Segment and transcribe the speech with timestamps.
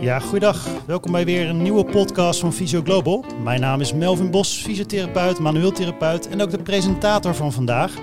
[0.00, 0.66] Ja, goeiedag.
[0.86, 3.24] Welkom bij weer een nieuwe podcast van Physio Global.
[3.42, 7.94] Mijn naam is Melvin Bos, fysiotherapeut, manueeltherapeut en ook de presentator van vandaag.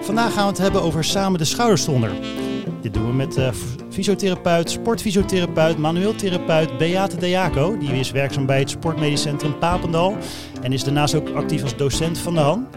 [0.00, 2.10] Vandaag gaan we het hebben over samen de schouderstonder.
[2.80, 3.48] Dit doen we met uh,
[3.94, 7.78] fysiotherapeut, sportfysiotherapeut, manueeltherapeut Beate Dejaco.
[7.78, 10.16] Die is werkzaam bij het Sportmedisch Centrum Papendal
[10.62, 12.68] en is daarnaast ook actief als docent van de Han.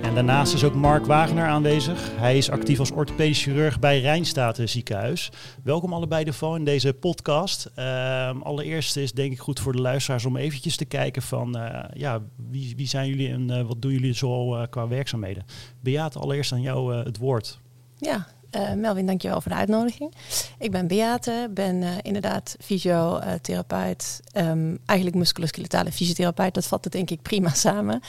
[0.00, 2.10] En daarnaast is ook Mark Wagner aanwezig.
[2.16, 5.30] Hij is actief als orthopedisch chirurg bij Rijnstaten ziekenhuis.
[5.62, 7.70] Welkom allebei de in deze podcast.
[7.78, 11.84] Uh, allereerst is denk ik goed voor de luisteraars om eventjes te kijken van uh,
[11.92, 15.44] ja, wie, wie zijn jullie en uh, wat doen jullie zoal qua werkzaamheden.
[15.80, 17.58] Beate, allereerst aan jou het woord.
[17.96, 18.26] Ja,
[18.56, 20.14] uh, Melvin, dankjewel voor de uitnodiging.
[20.58, 26.54] Ik ben Beate, ben uh, inderdaad fysiotherapeut, um, eigenlijk musculoskeletale fysiotherapeut.
[26.54, 28.00] Dat vat het denk ik prima samen.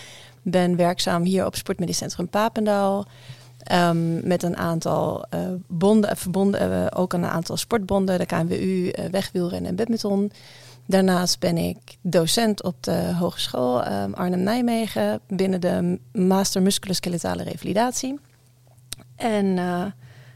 [0.42, 3.06] Ben werkzaam hier op Sportmedisch Centrum Papendal.
[3.72, 9.76] Um, met een aantal uh, bonden, verbonden, ook een aantal sportbonden, de KNWU, wegwielrennen en
[9.76, 10.32] badminton.
[10.86, 18.20] Daarnaast ben ik docent op de Hogeschool um, Arnhem-Nijmegen binnen de Master Musculoskeletale Revalidatie.
[19.16, 19.58] En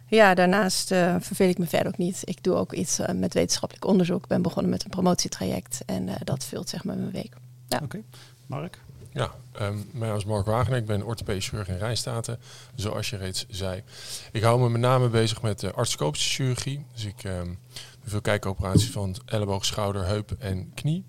[0.07, 2.21] ja, daarnaast uh, verveel ik me verder ook niet.
[2.23, 4.23] Ik doe ook iets uh, met wetenschappelijk onderzoek.
[4.23, 7.33] Ik ben begonnen met een promotietraject en uh, dat vult zeg maar mijn week.
[7.67, 7.75] Ja.
[7.75, 8.03] Oké, okay.
[8.45, 8.79] Mark?
[9.11, 9.31] Ja,
[9.61, 10.77] um, mijn naam is Mark Wagner.
[10.77, 12.39] Ik ben orthopedisch chirurg in Rijnstaten,
[12.75, 13.83] zoals je reeds zei.
[14.31, 16.85] Ik hou me met name bezig met uh, artroscopische chirurgie.
[16.93, 17.59] Dus ik um,
[17.99, 21.05] doe veel kijkoperaties van elleboog, schouder, heup en knie.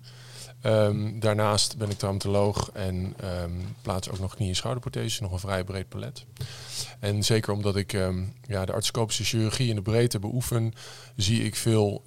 [0.63, 5.39] Um, daarnaast ben ik traumatoloog en um, plaats ook nog knie- en schouderprotheses, nog een
[5.39, 6.25] vrij breed palet.
[6.99, 10.73] En zeker omdat ik um, ja, de artroscopische chirurgie in de breedte beoefen,
[11.15, 12.03] zie ik veel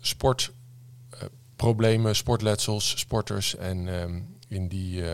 [0.00, 3.56] sportproblemen, uh, sportletsels, sporters.
[3.56, 3.88] En
[4.48, 5.10] in die uh,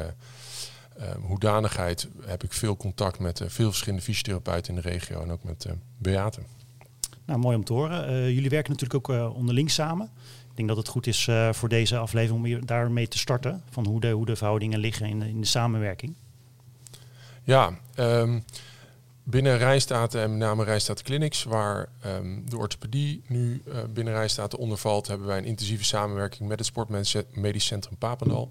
[1.20, 5.44] hoedanigheid heb ik veel contact met uh, veel verschillende fysiotherapeuten in de regio en ook
[5.44, 5.66] met
[5.98, 6.46] beaten.
[7.24, 8.32] Nou, mooi om te horen.
[8.32, 10.10] jullie werken natuurlijk ook onderling samen.
[10.60, 13.62] Denk dat het goed is uh, voor deze aflevering om daarmee te starten.
[13.70, 16.14] Van hoe de, hoe de verhoudingen liggen in de, in de samenwerking.
[17.42, 18.44] Ja, um,
[19.22, 24.58] binnen Rijnstaten en met name Rijnstaten Clinics, waar um, de orthopedie nu uh, binnen Rijnstaten
[24.58, 28.50] onder valt, hebben wij een intensieve samenwerking met het Sportmedisch Centrum Papendal.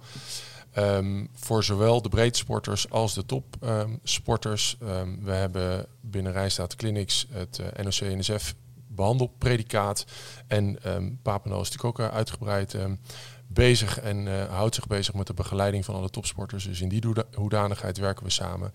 [0.78, 4.78] Um, voor zowel de breedsporters als de topsporters.
[4.84, 8.56] Um, we hebben binnen Rijnstaten Clinics het uh, NOC-NSF
[9.00, 10.06] behandelpredicaat.
[10.48, 13.00] En um, Papeno is natuurlijk ook uh, uitgebreid um,
[13.48, 16.64] bezig en uh, houdt zich bezig met de begeleiding van alle topsporters.
[16.64, 18.72] Dus in die hoedanigheid werken we samen.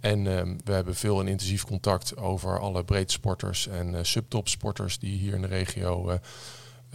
[0.00, 5.18] En um, we hebben veel en intensief contact over alle breedsporters en uh, subtopsporters die
[5.18, 6.16] hier in de regio uh,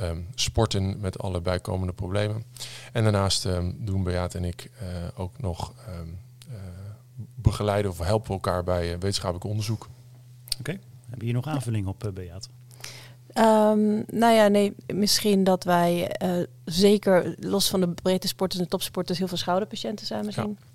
[0.10, 2.44] um, sporten met alle bijkomende problemen.
[2.92, 4.72] En daarnaast um, doen Beat en ik
[5.16, 6.20] ook nog um,
[7.36, 9.82] begeleiden of helpen elkaar bij wetenschappelijk onderzoek.
[9.84, 10.80] Oké, okay.
[11.08, 12.50] hebben hier nog aanvulling op, Beat?
[13.38, 18.68] Um, nou ja, nee, misschien dat wij uh, zeker los van de breedte sporters en
[18.68, 20.58] topsporters heel veel schouderpatiënten samen zien.
[20.60, 20.66] Ja.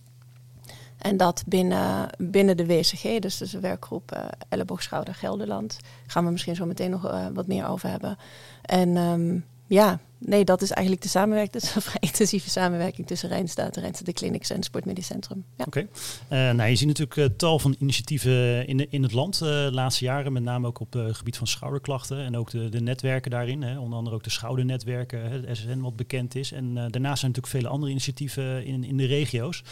[0.98, 6.30] En dat binnen, binnen de WCG, dus de werkgroep uh, Elleboog Schouder Gelderland, gaan we
[6.30, 8.16] misschien zo meteen nog uh, wat meer over hebben.
[8.62, 11.52] En um, ja, nee, dat is eigenlijk de samenwerking.
[11.52, 15.44] Dat is een vrij intensieve samenwerking tussen Rijnstaat, Rijnstaat de Clinics en Sportmedisch Centrum.
[15.56, 15.64] Ja.
[15.66, 15.86] Oké.
[16.28, 16.48] Okay.
[16.48, 19.68] Uh, nou, je ziet natuurlijk uh, tal van initiatieven in, in het land uh, de
[19.72, 23.30] laatste jaren, met name ook op het gebied van schouderklachten en ook de, de netwerken
[23.30, 23.62] daarin.
[23.62, 26.52] Hè, onder andere ook de schoudernetwerken, hè, het SSN wat bekend is.
[26.52, 29.62] En daarnaast zijn natuurlijk vele andere initiatieven in, in de regio's.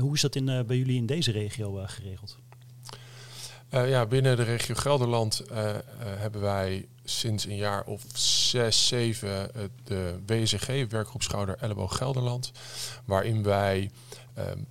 [0.00, 2.38] hoe is dat in, bij jullie in deze regio geregeld?
[3.74, 6.86] Uh, ja, binnen de regio Gelderland uh, uh, hebben wij
[7.18, 9.50] sinds een jaar of zes, zeven
[9.84, 12.52] de WSG, Werkgroep Schouder Elleboog Gelderland,
[13.04, 13.90] waarin wij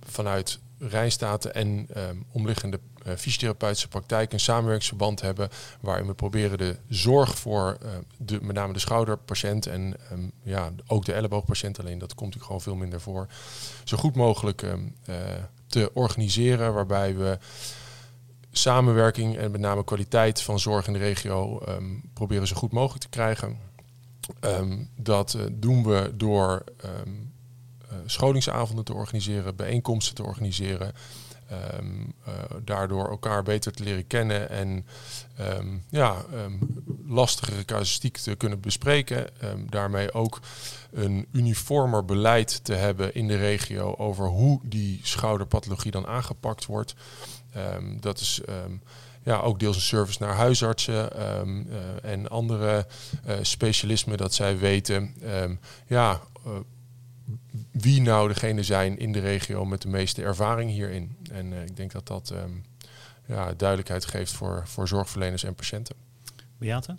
[0.06, 1.88] vanuit Rijnstaten en
[2.32, 2.80] omliggende
[3.16, 5.48] fysiotherapeutische praktijk een samenwerkingsverband hebben
[5.80, 7.78] waarin we proberen de zorg voor
[8.16, 9.96] de, met name de schouderpatiënt en
[10.42, 13.26] ja, ook de elleboogpatiënt, alleen dat komt natuurlijk gewoon veel minder voor,
[13.84, 14.96] zo goed mogelijk um,
[15.66, 17.38] te organiseren, waarbij we
[18.52, 23.02] samenwerking en met name kwaliteit van zorg in de regio um, proberen zo goed mogelijk
[23.02, 23.58] te krijgen.
[24.40, 27.32] Um, dat uh, doen we door um,
[27.82, 30.92] uh, scholingsavonden te organiseren, bijeenkomsten te organiseren.
[31.50, 31.56] Uh,
[32.64, 34.86] daardoor elkaar beter te leren kennen en
[35.88, 36.24] ja,
[37.06, 39.26] lastigere casuïstiek te kunnen bespreken.
[39.68, 40.40] daarmee ook
[40.92, 46.94] een uniformer beleid te hebben in de regio over hoe die schouderpathologie dan aangepakt wordt.
[47.56, 48.82] Um, dat is um,
[49.22, 52.86] ja, ook deels een service naar huisartsen um, uh, en andere
[53.26, 55.14] uh, specialismen dat zij weten.
[55.86, 56.52] ja, uh,
[57.70, 61.16] wie nou degene zijn in de regio met de meeste ervaring hierin.
[61.32, 62.50] En ik denk dat dat ehm,
[63.26, 65.96] ja, duidelijkheid geeft voor, voor zorgverleners en patiënten.
[66.58, 66.96] Beate?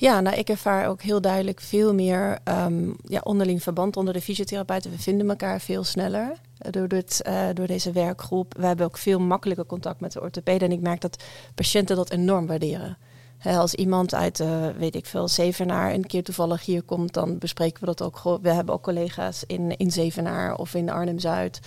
[0.00, 4.20] Ja, nou, ik ervaar ook heel duidelijk veel meer um, ja, onderling verband onder de
[4.20, 4.90] fysiotherapeuten.
[4.90, 8.54] We vinden elkaar veel sneller eh, door, dit, uh, door deze werkgroep.
[8.56, 10.68] We hebben ook veel makkelijker contact met de orthopeden.
[10.68, 11.22] En ik merk dat
[11.54, 12.98] patiënten dat enorm waarderen.
[13.44, 17.80] als iemand uit, uh, weet ik veel, Zevenaar een keer toevallig hier komt, dan bespreken
[17.80, 18.38] we dat ook.
[18.42, 21.60] We hebben ook collega's in, in Zevenaar of in Arnhem-Zuid.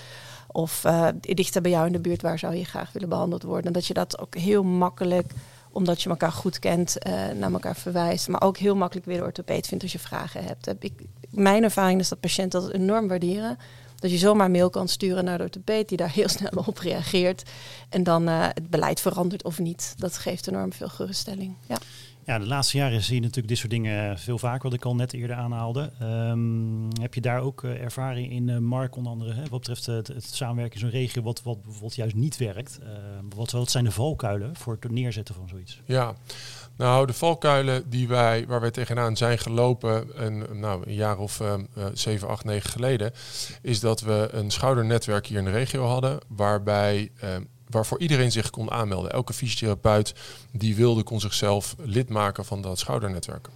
[0.48, 0.86] Of
[1.19, 3.66] dichter bij jou in de buurt, waar zou je graag willen behandeld worden.
[3.66, 5.31] En dat je dat ook heel makkelijk
[5.71, 8.27] omdat je elkaar goed kent, uh, naar elkaar verwijst.
[8.27, 10.73] Maar ook heel makkelijk weer de orthopeed vindt als je vragen hebt.
[10.79, 10.94] Ik,
[11.29, 13.57] mijn ervaring is dat patiënten dat enorm waarderen.
[14.00, 17.50] Dat je zomaar mail kan sturen naar de orthopeed die daar heel snel op reageert.
[17.89, 19.94] En dan uh, het beleid verandert of niet.
[19.97, 21.56] Dat geeft enorm veel geruststelling.
[21.68, 21.77] Ja.
[22.25, 24.95] Ja, de laatste jaren zie je natuurlijk dit soort dingen veel vaker, wat ik al
[24.95, 25.91] net eerder aanhaalde.
[26.01, 29.85] Um, heb je daar ook uh, ervaring in, uh, Mark, onder andere, hè, wat betreft
[29.85, 32.79] het, samenwerken in zo'n regio, wat, wat bijvoorbeeld juist niet werkt?
[32.83, 32.88] Uh,
[33.35, 35.81] wat, wat zijn de valkuilen voor het neerzetten van zoiets?
[35.85, 36.15] Ja,
[36.75, 41.39] nou, de valkuilen die wij, waar wij tegenaan zijn gelopen, een, nou, een jaar of
[41.39, 41.53] uh,
[41.94, 43.12] 7, 8, 9 geleden,
[43.62, 47.29] is dat we een schoudernetwerk hier in de regio hadden, waarbij uh,
[47.71, 49.12] waarvoor iedereen zich kon aanmelden.
[49.12, 50.13] Elke fysiotherapeut
[50.51, 53.50] die wilde kon zichzelf lid maken van dat schoudernetwerk.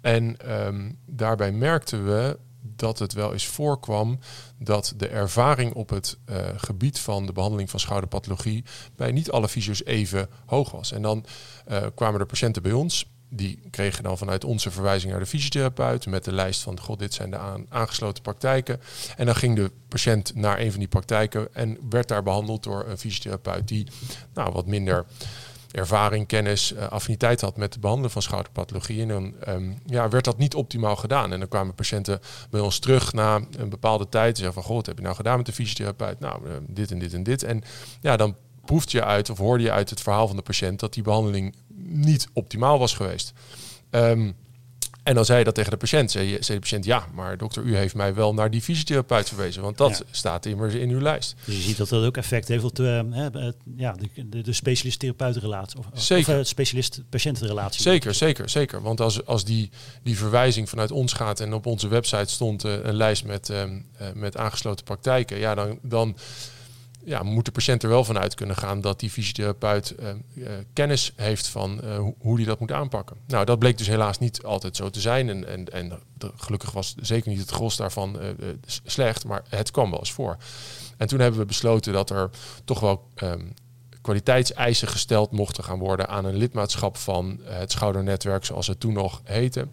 [0.00, 4.18] En um, daarbij merkten we dat het wel eens voorkwam
[4.58, 8.64] dat de ervaring op het uh, gebied van de behandeling van schouderpathologie
[8.96, 10.92] bij niet alle fysio's even hoog was.
[10.92, 11.24] En dan
[11.70, 16.06] uh, kwamen er patiënten bij ons die kregen dan vanuit onze verwijzing naar de fysiotherapeut
[16.06, 18.80] met de lijst van, god, dit zijn de aan, aangesloten praktijken.
[19.16, 22.84] En dan ging de patiënt naar een van die praktijken en werd daar behandeld door
[22.88, 23.86] een fysiotherapeut die
[24.34, 25.04] nou, wat minder
[25.70, 29.02] ervaring, kennis, uh, affiniteit had met het behandelen van schouderpathologie.
[29.02, 31.32] En dan um, ja, werd dat niet optimaal gedaan.
[31.32, 32.20] En dan kwamen patiënten
[32.50, 35.16] bij ons terug na een bepaalde tijd en zeggen van, goh, wat heb je nou
[35.16, 36.20] gedaan met de fysiotherapeut?
[36.20, 37.42] Nou, uh, dit en dit en dit.
[37.42, 37.62] En
[38.00, 40.94] ja, dan proefde je uit of hoorde je uit het verhaal van de patiënt dat
[40.94, 43.32] die behandeling niet optimaal was geweest.
[43.90, 44.34] Um,
[45.02, 46.10] en dan zei je dat tegen de patiënt.
[46.10, 49.62] Zei, zei de patiënt, ja, maar dokter, u heeft mij wel naar die fysiotherapeut verwezen.
[49.62, 50.04] Want dat ja.
[50.10, 51.34] staat immers in uw lijst.
[51.44, 54.52] Dus je ziet dat dat ook effect heeft op de, uh, ja, de, de, de
[54.52, 55.78] specialist-therapeutenrelatie.
[55.78, 56.32] Of, zeker.
[56.32, 57.82] of uh, specialist-patiëntenrelatie.
[57.82, 58.82] Zeker, zeker, zeker.
[58.82, 59.70] Want als, als die,
[60.02, 63.86] die verwijzing vanuit ons gaat en op onze website stond uh, een lijst met, um,
[64.14, 65.38] met aangesloten praktijken.
[65.38, 65.78] Ja, dan...
[65.82, 66.16] dan
[67.04, 69.94] ja, moet de patiënt er wel vanuit kunnen gaan dat die fysiotherapeut
[70.34, 73.16] uh, kennis heeft van ho hoe die dat moet aanpakken.
[73.26, 75.28] Nou, dat bleek dus helaas niet altijd zo te zijn.
[75.28, 76.00] En, en, en
[76.36, 78.18] gelukkig was zeker niet het gros daarvan
[78.84, 80.36] slecht, maar het kwam wel eens voor.
[80.96, 82.30] En toen hebben we besloten dat er
[82.64, 83.54] toch wel um,
[84.00, 89.20] kwaliteitseisen gesteld mochten gaan worden aan een lidmaatschap van het Schoudernetwerk, zoals het toen nog
[89.24, 89.68] heette.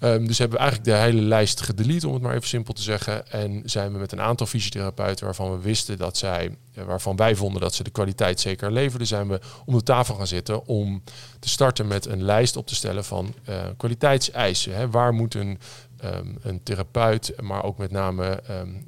[0.00, 2.82] Um, dus hebben we eigenlijk de hele lijst gedelete, om het maar even simpel te
[2.82, 3.30] zeggen.
[3.30, 7.60] En zijn we met een aantal fysiotherapeuten waarvan we wisten dat zij, waarvan wij vonden
[7.60, 11.02] dat ze de kwaliteit zeker leverden, zijn we om de tafel gaan zitten om
[11.40, 14.76] te starten met een lijst op te stellen van uh, kwaliteitseisen.
[14.76, 14.90] Hè.
[14.90, 15.58] Waar moet een,
[16.04, 18.84] um, een therapeut, maar ook met name um,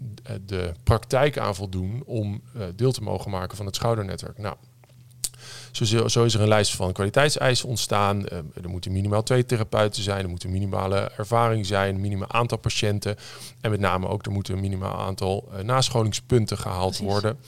[0.46, 4.38] de praktijk aan voldoen om uh, deel te mogen maken van het schoudernetwerk?
[4.38, 4.56] Nou,
[5.86, 8.20] zo, zo, is er een lijst van kwaliteitseisen ontstaan.
[8.20, 10.22] Uh, er moeten minimaal twee therapeuten zijn.
[10.24, 11.94] Er moet een minimale ervaring zijn.
[11.94, 13.16] Een minimaal aantal patiënten.
[13.60, 17.12] En met name ook er moet een minimaal aantal uh, nascholingspunten gehaald Precies.
[17.12, 17.38] worden.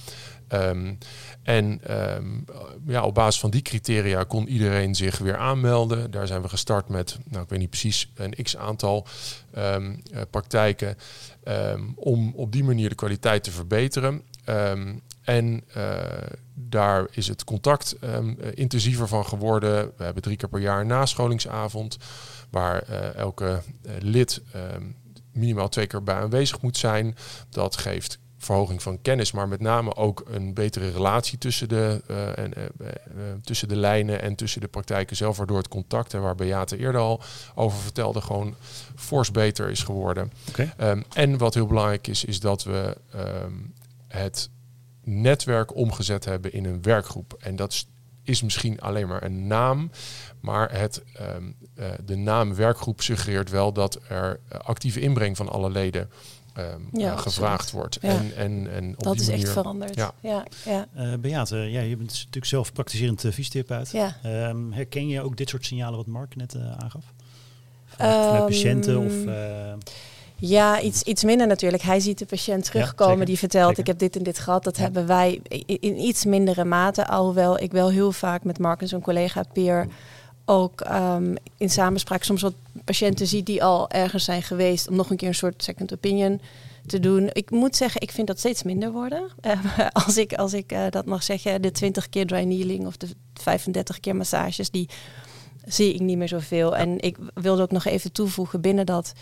[0.52, 0.99] Um,
[1.42, 1.80] en
[2.16, 2.44] um,
[2.87, 6.10] ja, op basis van die criteria kon iedereen zich weer aanmelden.
[6.10, 9.06] Daar zijn we gestart met, nou, ik weet niet precies, een x aantal
[9.58, 10.96] um, praktijken.
[11.94, 14.22] om op die manier de kwaliteit te verbeteren.
[15.25, 15.94] en uh,
[16.69, 19.93] daar is het contact um, intensiever van geworden.
[19.97, 21.97] We hebben drie keer per jaar een nascholingsavond,
[22.50, 24.43] waar uh, elke uh, lid
[24.75, 24.97] um,
[25.33, 27.17] minimaal twee keer bij aanwezig moet zijn.
[27.49, 32.38] Dat geeft verhoging van kennis, maar met name ook een betere relatie tussen de, uh,
[32.38, 32.88] en, uh, uh,
[33.43, 37.00] tussen de lijnen en tussen de praktijken zelf, waardoor het contact, en waar Beate eerder
[37.00, 37.21] al
[37.55, 38.55] over vertelde, gewoon
[38.97, 40.33] fors beter is geworden.
[40.49, 40.73] Okay.
[40.90, 43.75] Um, en wat heel belangrijk is, is dat we um,
[44.09, 44.50] het
[45.04, 47.37] netwerk omgezet hebben in een werkgroep.
[47.40, 47.87] En dat
[48.23, 49.90] is misschien alleen maar een naam,
[50.40, 51.02] maar het,
[51.37, 56.11] um, uh, de naam werkgroep suggereert wel dat er actieve inbreng van alle leden
[56.59, 57.99] um, ja, uh, gevraagd wordt.
[58.00, 58.09] Ja.
[58.09, 59.95] En, en, en op dat die is manier, echt veranderd.
[59.95, 60.12] Ja.
[60.21, 60.45] Ja.
[60.64, 60.87] Ja.
[60.97, 63.90] Uh, Beate, ja, je bent natuurlijk zelf praktiserend fysiotherapeut.
[63.90, 64.16] Ja.
[64.49, 67.04] Um, herken je ook dit soort signalen wat Mark net aangaf?
[67.85, 69.12] Vanuit, vanuit patiënten of...
[70.40, 71.82] Ja, iets, iets minder natuurlijk.
[71.82, 73.80] Hij ziet de patiënt terugkomen ja, die vertelt, zeker.
[73.80, 74.64] ik heb dit en dit gehad.
[74.64, 74.82] Dat ja.
[74.82, 77.06] hebben wij in, iets mindere mate.
[77.06, 79.87] Alhoewel ik wel heel vaak met Mark en zijn collega Peer
[80.44, 82.54] ook ehm, in samenspraak soms wat
[82.85, 86.40] patiënten ziet die al ergens zijn geweest om nog een keer een soort second opinion
[86.87, 87.30] te doen.
[87.32, 89.23] Ik moet zeggen, ik vind dat steeds minder worden.
[89.47, 89.52] Uh,
[90.06, 93.09] als ik, als ik uh, dat mag zeggen, de 20 keer dry needling of de
[93.35, 94.88] 35 keer massages, die
[95.64, 96.76] zie ik niet meer zoveel.
[96.76, 99.12] En ik wilde ook nog even toevoegen binnen dat.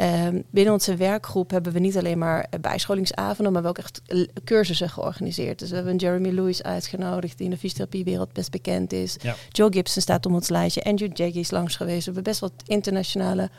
[0.00, 4.02] Uh, binnen onze werkgroep hebben we niet alleen maar bijscholingsavonden, maar we ook echt
[4.44, 5.58] cursussen georganiseerd.
[5.58, 9.16] Dus we hebben Jeremy Lewis uitgenodigd, die in de fysiotherapiewereld best bekend is.
[9.20, 9.34] Ja.
[9.48, 10.84] Joe Gibson staat op ons lijstje.
[10.84, 11.98] Andrew Jaggy is langs geweest.
[11.98, 13.50] We hebben best wat internationale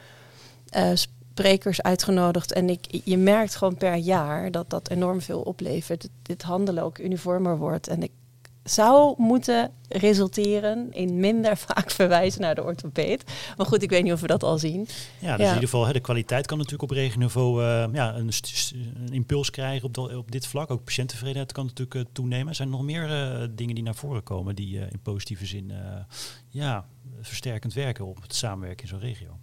[0.76, 2.52] uh, sprekers uitgenodigd.
[2.52, 6.08] En ik, je merkt gewoon per jaar dat dat enorm veel oplevert.
[6.22, 7.88] Dit handelen ook uniformer wordt.
[7.88, 8.12] En ik
[8.66, 13.24] zou moeten resulteren in minder vaak verwijzen naar de orthopeed.
[13.58, 14.88] Maar goed, ik weet niet of we dat al zien.
[15.20, 18.32] Ja, dus in ieder geval, hè, de kwaliteit kan natuurlijk op regenniveau uh, ja, een,
[19.06, 20.72] een, impuls krijgen op, op dit vlak.
[20.72, 22.56] Ook patiënttevredenheid kan natuurlijk uh, toenemen.
[22.56, 25.72] Zijn er nog meer uh, dingen die naar voren komen die in positieve zin
[26.50, 26.86] ja,
[27.22, 29.38] versterkend werken op het samenwerken in zo'n regio?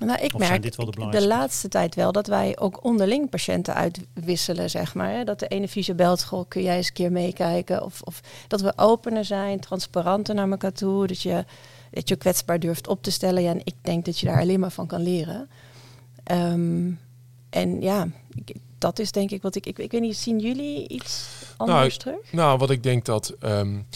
[0.00, 4.94] Nou, ik merk de, de, laatste tijd wel dat wij ook onderling patiënten uitwisselen, zeg
[4.94, 5.10] maar.
[5.10, 5.24] Hè?
[5.24, 7.84] Dat de ene visie belt, kun jij eens een keer meekijken?
[7.84, 11.06] Of, of dat we opener zijn, transparanter naar elkaar toe.
[11.06, 11.44] Dat je,
[11.90, 13.42] dat je kwetsbaar durft op te stellen.
[13.42, 15.48] Ja, en ik denk dat je daar alleen maar van kan leren.
[16.32, 17.00] Um,
[17.50, 18.08] en ja,
[18.78, 19.78] dat is denk ik wat ik, ik...
[19.78, 22.32] Ik weet niet, zien jullie iets anders nou, terug?
[22.32, 23.34] Nou, wat ik denk dat...
[23.40, 23.86] Um,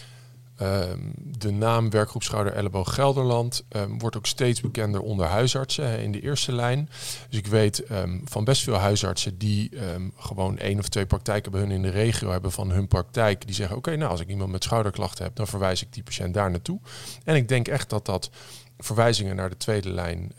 [0.59, 6.13] Ehm, de naam werkgroep Schouder Elleboog Gelderland um, wordt ook steeds bekender onder huisartsen in
[6.13, 6.89] de eerste lijn.
[7.29, 9.71] Dus ik weet um, van best veel huisartsen die
[10.17, 13.47] gewoon één of twee praktijken bij hun in de regio hebben van hun praktijk.
[13.47, 16.35] Die zeggen oké, nou als ik iemand met schouderklachten heb, dan verwijs ik die patiënt
[16.35, 16.81] daar naartoe.
[17.25, 18.31] En ik denk echt dat dat
[18.79, 20.33] verwijzingen naar de tweede lijn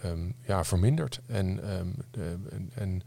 [0.45, 1.19] ja, vermindert.
[1.27, 1.59] En,
[2.51, 3.03] en, en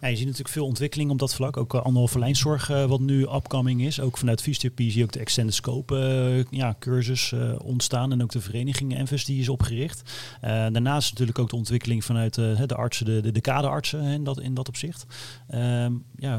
[0.00, 1.56] ja, je ziet natuurlijk veel ontwikkeling op dat vlak.
[1.56, 4.00] Ook uh, anderhalve lijnzorg, uh, wat nu upcoming is.
[4.00, 8.12] Ook vanuit fysiotherapie zie je ook de extended scope uh, ja, cursus ontstaan.
[8.12, 10.02] En ook de vereniging Envis die is opgericht.
[10.40, 14.54] daarnaast natuurlijk ook de ontwikkeling vanuit de artsen, de, de, de kaderartsen in dat, in
[14.54, 15.06] dat opzicht.
[15.48, 16.38] Ehm, ja,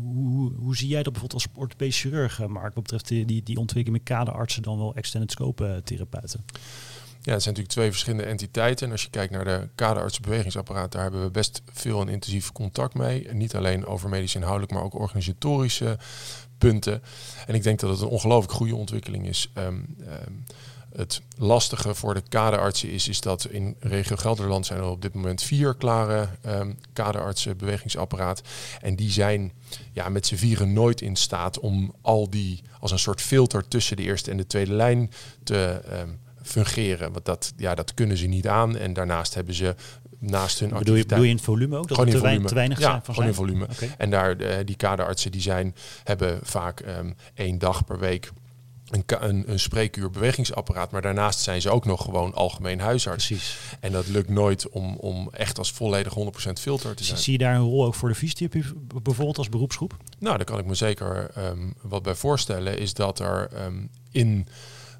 [0.00, 3.58] hoe, hoe zie jij dat bijvoorbeeld als orthopedisch chirurg, Mark, wat betreft die, die, die
[3.58, 6.44] ontwikkeling met kaderartsen dan wel extended scope therapeuten?
[7.26, 8.86] Ja, het zijn natuurlijk twee verschillende entiteiten.
[8.86, 12.94] En als je kijkt naar de kaderartsenbewegingsapparaat, daar hebben we best veel en intensief contact
[12.94, 13.28] mee.
[13.32, 15.98] Niet alleen over medisch inhoudelijk, maar ook organisatorische
[16.58, 17.02] punten.
[17.46, 19.50] En ik denk dat het een ongelooflijk goede ontwikkeling is.
[19.54, 20.44] Um, um,
[20.92, 25.14] het lastige voor de kaderartsen is, is dat in regio Gelderland zijn er op dit
[25.14, 28.42] moment vier klare um, kaderartsen bewegingsapparaat.
[28.80, 29.52] En die zijn
[29.92, 33.96] ja, met z'n vieren nooit in staat om al die als een soort filter tussen
[33.96, 35.10] de eerste en de tweede lijn
[35.42, 37.12] te um, fungeren.
[37.12, 38.76] Want dat, ja, dat kunnen ze niet aan.
[38.76, 39.74] En daarnaast hebben ze
[40.18, 41.88] naast hun bedoel je, bedoel je in volume ook?
[41.88, 42.48] Dat gewoon in te, volume.
[42.48, 43.66] te weinig ja, zijn van gewoon in volume.
[43.98, 45.74] En daar, uh, die kaderartsen die zijn,
[46.04, 48.32] hebben vaak um, één dag per week
[48.90, 53.26] een, een, een spreekuur bewegingsapparaat, maar daarnaast zijn ze ook nog gewoon algemeen huisarts.
[53.26, 53.58] Precies.
[53.80, 57.18] En dat lukt nooit om, om echt als volledig 100% filter te zijn.
[57.18, 58.64] Zie je daar een rol ook voor de fysiotherapie
[59.02, 59.96] bijvoorbeeld als beroepsgroep?
[60.18, 64.48] Nou, daar kan ik me zeker um, wat bij voorstellen, is dat er um, in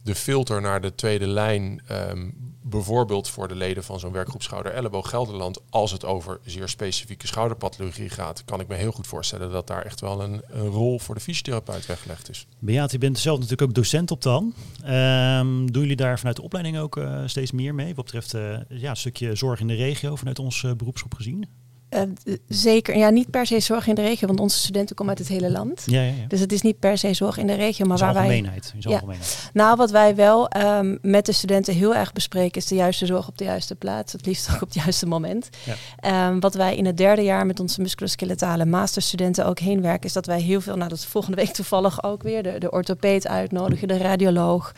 [0.06, 4.72] de filter naar de tweede lijn, um, bijvoorbeeld voor de leden van zo'n werkgroep Schouder
[4.72, 9.50] Elleboog Gelderland, als het over zeer specifieke schouderpathologie gaat, kan ik me heel goed voorstellen
[9.50, 12.46] dat daar echt wel een, een rol voor de fysiotherapeut weggelegd is.
[12.58, 14.54] Beate, je bent zelf natuurlijk ook docent op dan.
[14.86, 18.58] Um, doen jullie daar vanuit de opleiding ook uh, steeds meer mee, wat betreft uh,
[18.68, 21.48] ja, een stukje zorg in de regio vanuit onze uh, beroepsgroep gezien?
[21.90, 22.02] Uh,
[22.48, 25.38] zeker, ja, niet per se zorg in de regio, want onze studenten komen uit het
[25.38, 25.82] hele land.
[25.86, 26.26] Ja, ja, ja.
[26.28, 28.44] Dus het is niet per se zorg in de regio, maar waar wij.
[28.78, 29.02] Ja.
[29.52, 33.28] Nou, wat wij wel um, met de studenten heel erg bespreken, is de juiste zorg
[33.28, 34.12] op de juiste plaats.
[34.12, 35.48] Het liefst ook op het juiste moment.
[36.06, 40.12] Um, wat wij in het derde jaar met onze musculoskeletale masterstudenten ook heen werken, is
[40.12, 43.26] dat wij heel veel, nou dat is volgende week toevallig ook weer, de, de orthopeed
[43.26, 44.74] uitnodigen, de radioloog,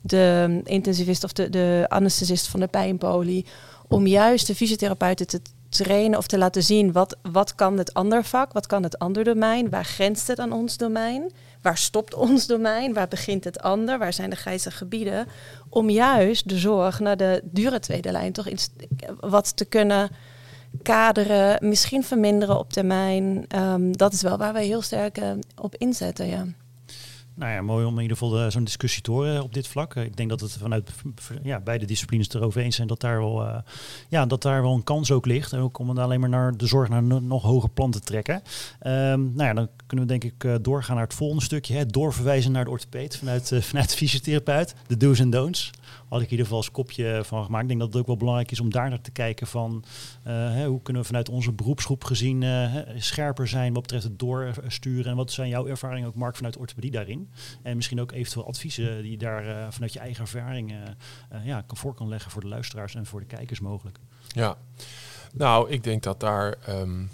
[0.00, 3.46] de intensivist of de, de anesthesist van de pijnpolie.
[3.88, 5.40] Om juist de fysiotherapeuten te
[5.72, 9.24] trainen of te laten zien wat, wat kan het ander vak, wat kan het ander
[9.24, 13.98] domein, waar grenst het aan ons domein, waar stopt ons domein, waar begint het ander,
[13.98, 15.26] waar zijn de grijze gebieden,
[15.68, 18.70] om juist de zorg naar de dure tweede lijn toch iets
[19.20, 20.10] wat te kunnen
[20.82, 23.44] kaderen, misschien verminderen op termijn.
[23.56, 26.46] Um, dat is wel waar wij heel sterk uh, op inzetten, ja.
[27.34, 29.94] Nou ja, mooi om in ieder geval uh, zo'n discussie te horen op dit vlak.
[29.94, 30.90] Uh, ik denk dat het vanuit
[31.42, 33.62] ja, beide disciplines erover eens zijn dat daar, wel,
[34.08, 35.52] ja, dat daar wel een kans ook ligt.
[35.52, 38.34] En ook om alleen maar naar de zorg naar nog hoger plan te trekken.
[38.34, 41.74] Um, nou ja, dan kunnen we denk ik doorgaan naar het volgende stukje.
[41.74, 44.74] Hè, doorverwijzen naar de orthopeed vanuit, vanuit de fysiotherapeut.
[44.86, 45.70] De do's en don'ts.
[46.12, 47.62] Had ik in ieder geval als kopje van gemaakt.
[47.62, 49.84] Ik denk dat het ook wel belangrijk is om daar naar te kijken van
[50.26, 54.18] uh, hè, hoe kunnen we vanuit onze beroepsgroep gezien uh, scherper zijn wat betreft het
[54.18, 55.10] doorsturen.
[55.10, 57.30] En wat zijn jouw ervaringen ook, Mark, vanuit orthopedie daarin?
[57.62, 60.74] En misschien ook eventueel adviezen die je daar uh, vanuit je eigen ervaring
[61.44, 63.98] ja, voor kan leggen voor de luisteraars en voor de kijkers mogelijk.
[64.28, 64.56] Ja,
[65.32, 67.10] nou, ik denk dat daar um,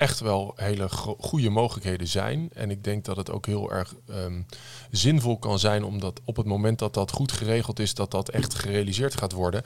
[0.00, 0.88] echt wel hele
[1.18, 2.50] goede mogelijkheden zijn.
[2.52, 4.46] En ik denk dat het ook heel erg um,
[4.90, 8.54] zinvol kan zijn, omdat op het moment dat dat goed geregeld is, dat dat echt
[8.54, 9.62] gerealiseerd gaat worden.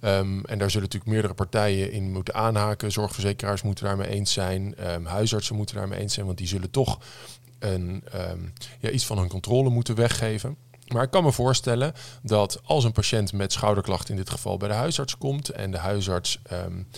[0.00, 2.92] Um, en daar zullen natuurlijk meerdere partijen in moeten aanhaken.
[2.92, 6.98] Zorgverzekeraars moeten daarmee eens zijn, huisartsen moeten daarmee eens zijn, want die zullen toch
[7.58, 8.04] een,
[8.80, 10.56] ja, iets van hun controle moeten weggeven.
[10.86, 14.68] Maar ik kan me voorstellen dat als een patiënt met schouderklachten in dit geval bij
[14.68, 16.88] de huisarts komt en de huisarts um,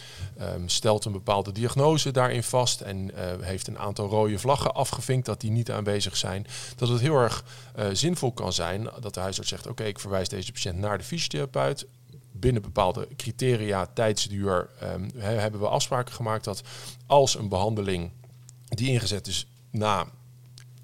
[0.40, 5.26] um, stelt een bepaalde diagnose daarin vast en uh, heeft een aantal rode vlaggen afgevinkt
[5.26, 7.45] dat die niet aanwezig zijn, dat het heel erg
[7.78, 11.04] uh, zinvol kan zijn dat de huisarts zegt: Oké, ik verwijs deze patiënt naar de
[11.04, 11.87] fysiotherapeut.
[12.33, 14.71] Binnen bepaalde criteria, tijdsduur,
[15.16, 16.62] he, hebben we afspraken gemaakt dat
[17.07, 18.11] als een behandeling
[18.68, 20.07] die ingezet is na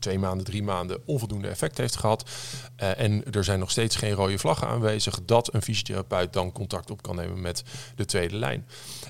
[0.04, 2.30] twee maanden, drie maanden onvoldoende effect heeft gehad.
[2.82, 5.24] Uh, en er zijn nog steeds geen rode vlaggen aanwezig.
[5.24, 7.62] Dat een fysiotherapeut dan contact op kan nemen met
[7.96, 8.66] de tweede lijn.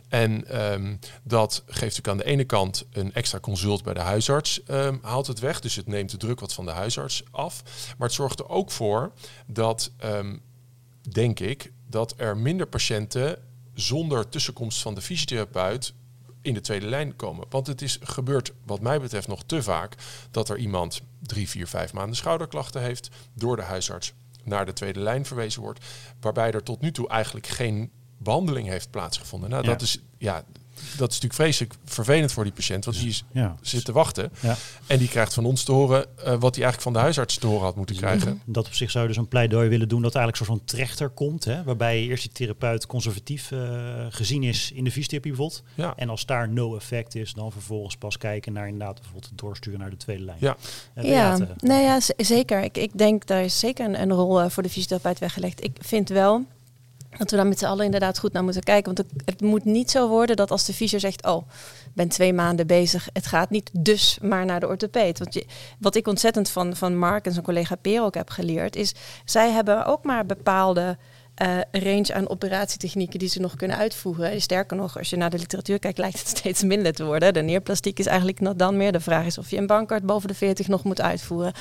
[0.08, 4.60] En um, dat geeft natuurlijk aan de ene kant een extra consult bij de huisarts.
[4.70, 5.60] Um, haalt het weg.
[5.60, 7.62] Dus het neemt de druk wat van de huisarts af.
[7.98, 9.12] Maar het zorgt er ook voor
[9.46, 10.42] dat, um,
[11.10, 13.38] denk ik, dat er minder patiënten
[13.74, 15.94] zonder tussenkomst van de fysiotherapeut
[16.44, 17.46] in de tweede lijn komen.
[17.48, 19.94] Want het is gebeurd, wat mij betreft, nog te vaak
[20.30, 25.00] dat er iemand drie, vier, vijf maanden schouderklachten heeft, door de huisarts naar de tweede
[25.00, 25.84] lijn verwezen wordt,
[26.20, 29.50] waarbij er tot nu toe eigenlijk geen behandeling heeft plaatsgevonden.
[29.50, 30.44] Nou, dat is ja,
[30.74, 33.56] dat is natuurlijk vreselijk vervelend voor die patiënt, want die is, ja.
[33.60, 34.32] zit te wachten.
[34.40, 34.56] Ja.
[34.86, 37.46] En die krijgt van ons te horen uh, wat hij eigenlijk van de huisarts te
[37.46, 38.40] horen had moeten krijgen.
[38.44, 41.08] Dat op zich zou je dus een pleidooi willen doen dat eigenlijk soort van trechter
[41.08, 43.60] komt, hè, waarbij eerst die therapeut conservatief uh,
[44.08, 45.62] gezien is in de fysiotherapie bijvoorbeeld.
[45.74, 45.92] Ja.
[45.96, 49.80] En als daar no effect is, dan vervolgens pas kijken naar inderdaad bijvoorbeeld het doorsturen
[49.80, 50.38] naar de tweede lijn.
[50.40, 50.56] Ja,
[50.96, 51.38] uh, ja.
[51.58, 52.62] nee, ja zeker.
[52.62, 55.64] Ik, ik denk daar is zeker een, een rol voor de fysiotherapeut weggelegd.
[55.64, 56.44] Ik vind wel
[57.18, 58.94] dat we daar met z'n allen inderdaad goed naar moeten kijken.
[58.94, 61.26] Want het, moet niet zo worden dat als de fysio zegt...
[61.26, 61.48] oh,
[61.92, 65.18] ben twee maanden bezig, het gaat niet, dus maar naar de orthopeed.
[65.18, 65.42] Want
[65.78, 68.76] wat ik ontzettend van, van Mark en zijn collega Peer ook heb geleerd...
[68.76, 70.96] is zij hebben ook maar bepaalde...
[71.42, 74.40] Uh, range aan operatietechnieken die ze nog kunnen uitvoeren.
[74.40, 77.34] Sterker nog, als je naar de literatuur kijkt, lijkt het steeds minder te worden.
[77.34, 78.92] De neerplastiek is eigenlijk nog dan meer.
[78.92, 81.52] De vraag is of je een bankart boven de 40 nog moet uitvoeren.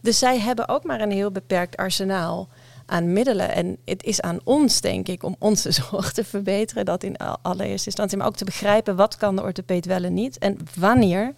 [0.00, 2.48] Dus zij hebben ook maar een heel beperkt arsenaal
[2.90, 3.54] aan middelen.
[3.54, 6.84] En het is aan ons, denk ik, om onze zorg te verbeteren.
[6.84, 8.18] Dat in allereerste instantie.
[8.18, 10.38] Maar ook te begrijpen wat kan de orthopeed wel en niet.
[10.38, 11.34] En wanneer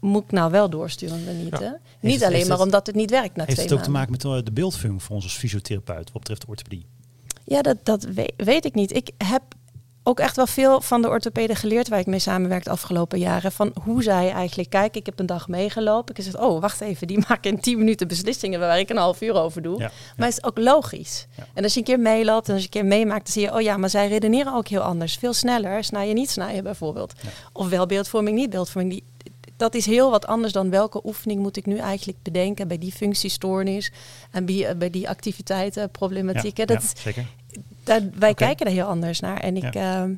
[0.00, 1.58] moet ik nou wel doorsturen en niet.
[1.58, 1.78] Ja.
[2.00, 4.24] Niet alleen maar omdat het niet werkt na heeft twee het ook te maken met
[4.24, 6.86] eh, de beeldvorming voor ons als fysiotherapeut wat betreft orthopedie?
[7.44, 8.94] Ja, dat, dat weet, weet ik niet.
[8.94, 9.42] Ik heb
[10.06, 13.52] ook echt wel veel van de orthopeden geleerd waar ik mee samenwerk de afgelopen jaren.
[13.52, 15.00] Van hoe zij eigenlijk kijken.
[15.00, 16.14] Ik heb een dag meegelopen.
[16.14, 19.22] Ik zeg, oh, wacht even, die maken in 10 minuten beslissingen waar ik een half
[19.22, 19.78] uur over doe.
[19.78, 21.26] maar het is ook logisch.
[21.54, 23.54] En als je een keer meeloopt en als je een keer meemaakt, dan zie je,
[23.54, 25.16] oh ja, maar zij redeneren ook heel anders.
[25.16, 25.84] Veel sneller.
[25.84, 27.12] Snijden, niet snijden bijvoorbeeld.
[27.52, 28.92] Of wel beeldvorming, niet beeldvorming.
[28.92, 29.04] Die,
[29.56, 32.92] dat is heel wat anders dan welke oefening moet ik nu eigenlijk bedenken bij die
[32.92, 33.92] functiestoornis
[34.30, 36.66] en bij, bij die activiteiten, problematieken.
[36.66, 37.26] dat, zeker
[37.84, 39.40] daar, wij kijken er heel anders naar.
[39.40, 40.06] En ik, ja.
[40.06, 40.16] Uh,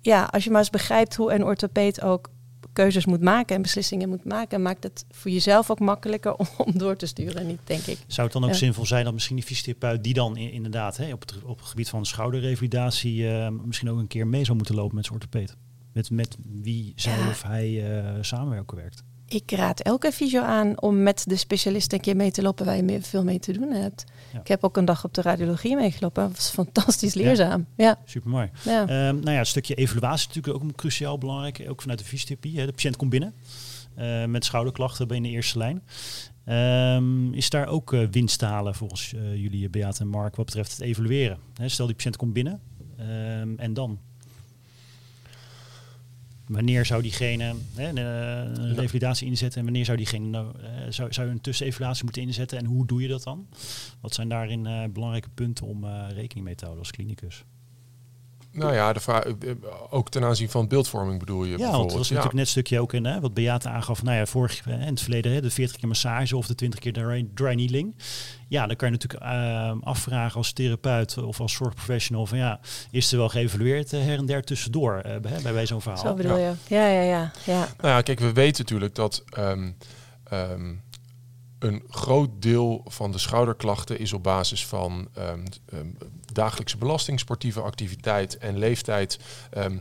[0.00, 2.30] ja, als je maar eens begrijpt hoe een orthopeed ook
[2.72, 6.78] keuzes moet maken en beslissingen moet maken, maakt het voor jezelf ook makkelijker om, om
[6.78, 7.98] door te sturen, niet, denk ik.
[8.06, 11.20] Zou het dan ook zinvol zijn dat misschien die fysiotherapeut die dan inderdaad hè, op,
[11.20, 14.94] het, op het gebied van schouderrevalidatie uh, misschien ook een keer mee zou moeten lopen
[14.94, 15.56] met zijn orthopeed?
[15.92, 19.02] Met, met wie zij of hij uh, samenwerken werkt?
[19.28, 22.76] Ik raad elke fysio aan om met de specialist een keer mee te lopen waar
[22.76, 24.04] je veel mee te doen hebt.
[24.40, 26.22] Ik heb ook een dag op de radiologie meegelopen.
[26.22, 27.66] Dat was fantastisch leerzaam.
[27.76, 27.98] Ja, ja.
[28.04, 28.50] supermooi.
[28.64, 29.08] Ja.
[29.08, 31.64] Um, nou ja, het stukje evaluatie is natuurlijk ook cruciaal belangrijk.
[31.68, 32.58] Ook vanuit de fysiotherapie.
[32.58, 32.66] Hè.
[32.66, 33.34] De patiënt komt binnen
[33.98, 35.82] uh, met schouderklachten ben in de eerste lijn.
[36.96, 40.46] Um, is daar ook uh, winst te halen volgens uh, jullie, Beat en Mark, wat
[40.46, 41.38] betreft het evalueren?
[41.54, 42.60] Hè, stel die patiënt komt binnen
[43.00, 43.98] um, en dan?
[46.48, 51.28] Wanneer zou diegene hè, een revalidatie inzetten en wanneer zou diegene nou, uh, zou, zou
[51.28, 53.48] een tussenevaluatie moeten inzetten en hoe doe je dat dan?
[54.00, 57.44] Wat zijn daarin uh, belangrijke punten om rekening mee te houden als klinicus?
[58.52, 59.24] Nou ja, de vraag,
[59.90, 61.58] ook ten aanzien van beeldvorming bedoel je?
[61.58, 64.02] Ja, want dat was natuurlijk net een stukje ook in hè, wat Beate aangaf.
[64.02, 66.92] Nou ja, vorig in het verleden hè, de 40 keer massage of de 20 keer
[66.92, 67.94] dry, dry needling.
[68.48, 73.12] Ja, dan kan je natuurlijk uh, afvragen als therapeut of als zorgprofessional van ja, is
[73.12, 76.06] er wel geëvalueerd uh, her en der tussendoor uh, bij, bij zo'n verhaal?
[76.06, 76.52] Zo bedoel je.
[76.66, 77.32] Ja, ja, ja.
[77.44, 77.68] ja.
[77.80, 79.76] Nou ja, kijk, we weten natuurlijk dat um,
[80.32, 80.80] um,
[81.58, 85.86] een groot deel van de schouderklachten is op basis van ehm, ehm,
[86.32, 89.18] dagelijkse belasting, sportieve activiteit en leeftijd
[89.50, 89.78] ehm,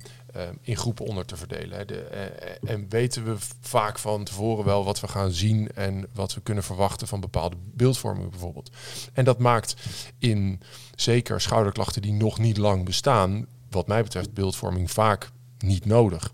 [0.62, 1.88] in groepen onder te verdelen.
[1.88, 6.34] De, eh, en weten we vaak van tevoren wel wat we gaan zien en wat
[6.34, 8.72] we kunnen verwachten van bepaalde beeldvorming bijvoorbeeld.
[9.14, 9.76] En dat maakt
[10.18, 10.62] in
[10.96, 16.34] zeker schouderklachten die nog niet lang bestaan, wat mij betreft beeldvorming vaak niet nodig.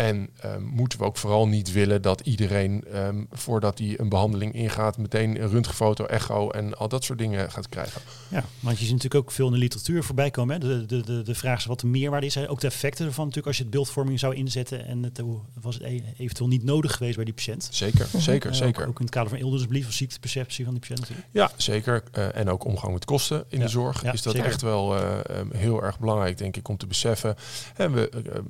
[0.00, 4.52] En ehm, moeten we ook vooral niet willen dat iedereen, ehm, voordat hij een behandeling
[4.54, 8.00] ingaat, meteen een röntgenfoto, echo en al dat soort dingen gaat krijgen.
[8.28, 10.60] Ja, want je ziet natuurlijk ook veel in de literatuur voorbij komen.
[10.60, 10.68] Hè?
[10.68, 12.46] De, de, de, de vraag is wat de meerwaarde is.
[12.46, 14.86] Ook de effecten ervan natuurlijk als je het beeldvorming zou inzetten.
[14.86, 17.68] En het hoe was het e- eventueel niet nodig geweest bij die patiënt.
[17.70, 18.82] Zeker, zeker, Eh, zeker.
[18.82, 21.28] Ook, ook in het kader van ildersblief of ziekteperceptie van die patiënt natuurlijk.
[21.32, 22.02] Ja, zeker.
[22.12, 24.02] Eh, en ook omgang met kosten in Ja, de zorg.
[24.02, 24.48] ja, is dat zeker.
[24.48, 27.36] echt wel eh, eh, heel erg belangrijk, denk ik, om te beseffen.
[27.76, 28.42] En we, eh, eh,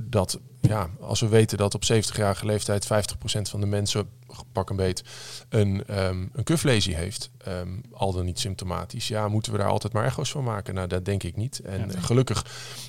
[0.00, 2.88] dat, ja, als we weten dat op 70-jarige leeftijd 50%
[3.50, 4.08] van de mensen,
[4.52, 5.02] pak een beet,
[5.48, 9.92] een, ehm, een kuflesie heeft, ehm, al dan niet symptomatisch, ja, moeten we daar altijd
[9.92, 10.74] maar echo's van maken?
[10.74, 11.60] Nou, dat denk ik niet.
[11.60, 12.00] En Ja.
[12.00, 12.46] gelukkig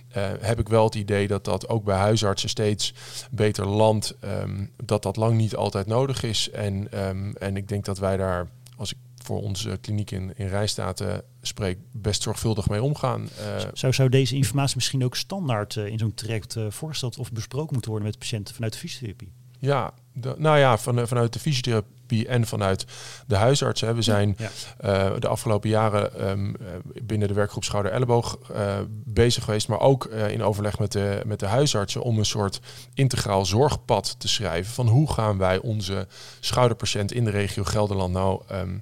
[0.09, 2.93] eh, heb ik wel het idee dat dat ook bij huisartsen steeds
[3.31, 6.49] beter landt, ehm, dat dat lang niet altijd nodig is.
[6.49, 6.87] En,
[7.39, 8.97] en ik denk dat wij daar, als ik
[9.29, 13.29] voor onze kliniek in, in Rijstaten spreek, best zorgvuldig mee omgaan.
[13.39, 17.31] Eh, Zou, zou deze informatie misschien ook standaard eh, in zo'n traject eh, voorgesteld of
[17.31, 19.31] besproken moeten worden met de patiënt vanuit de fysiotherapie?
[19.59, 22.85] ja, de- nou ja, van, vanuit de fysiotherapie en vanuit
[23.27, 23.81] de huisarts.
[23.81, 23.93] Hè.
[23.93, 25.19] We zijn Ja.
[25.19, 26.67] de afgelopen jaren ehm, eh,
[27.03, 31.45] binnen de werkgroep Schouder-Elleboog eh, bezig geweest, maar ook in overleg met de, met de
[31.45, 32.59] huisartsen om een soort
[32.93, 36.07] integraal zorgpad te schrijven van hoe gaan wij onze
[36.39, 38.77] schouderpatiënt in de regio Gelderland nou ehm,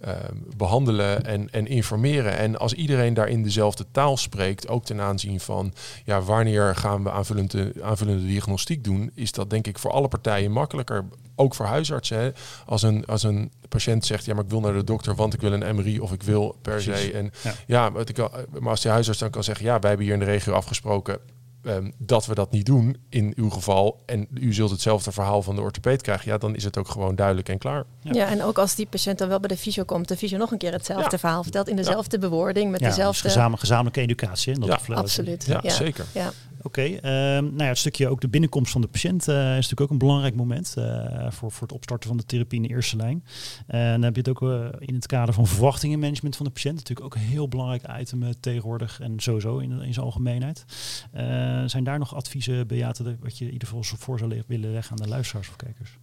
[0.00, 2.36] ehm, behandelen en, en informeren.
[2.36, 5.72] En als iedereen daarin dezelfde taal spreekt, ook ten aanzien van
[6.04, 10.52] ja, wanneer gaan we aanvullende, aanvullende diagnostiek doen, is dat denk ik voor alle partijen
[10.52, 11.04] makkelijker.
[11.36, 12.18] Ook voor huisartsen.
[12.18, 12.30] Hè.
[12.66, 15.40] Als, een, als een patiënt zegt, ja, maar ik wil naar de dokter, want ik
[15.40, 16.90] wil een MRI of ik wil per se.
[17.12, 17.52] En Ja.
[17.66, 20.14] ja, wat ik, al- maar als de huisarts dan kan zeggen, ja, wij hebben hier
[20.14, 21.18] in de regio afgesproken
[21.64, 24.02] ehm, dat we dat niet doen in uw geval.
[24.06, 26.30] En u zult hetzelfde verhaal van de orthopeed krijgen.
[26.30, 27.84] Ja, dan is het ook gewoon duidelijk en klaar.
[28.02, 28.12] Ja.
[28.14, 28.26] Ja.
[28.26, 30.58] en ook als die patiënt dan wel bij de fysio komt, de fysio nog een
[30.58, 31.18] keer hetzelfde Ja.
[31.18, 33.22] verhaal vertelt in dezelfde bewoording, met Ja, dus dezelfde...
[33.22, 34.52] gezamenlijke, gezamenlijke educatie.
[34.54, 34.88] in dat.
[34.88, 35.44] Absoluut.
[35.46, 35.70] Ja, Ja.
[35.70, 36.04] zeker.
[36.14, 36.30] Ja.
[36.62, 39.80] Oké, ehm, nou ja, het stukje ook de binnenkomst van de patiënt eh, is natuurlijk
[39.80, 42.96] ook een belangrijk moment eh, voor, voor het opstarten van de therapie in de eerste
[42.96, 43.24] lijn.
[43.66, 46.74] En dan heb je het ook eh, in het kader van verwachtingenmanagement van de patiënt,
[46.76, 50.64] natuurlijk ook een heel belangrijk item eh, tegenwoordig en sowieso in, in zijn algemeenheid.
[51.12, 54.72] Eh, zijn daar nog adviezen, Beate, wat je in ieder geval voor zou le- willen
[54.72, 55.98] leggen aan de luisteraars of kijkers?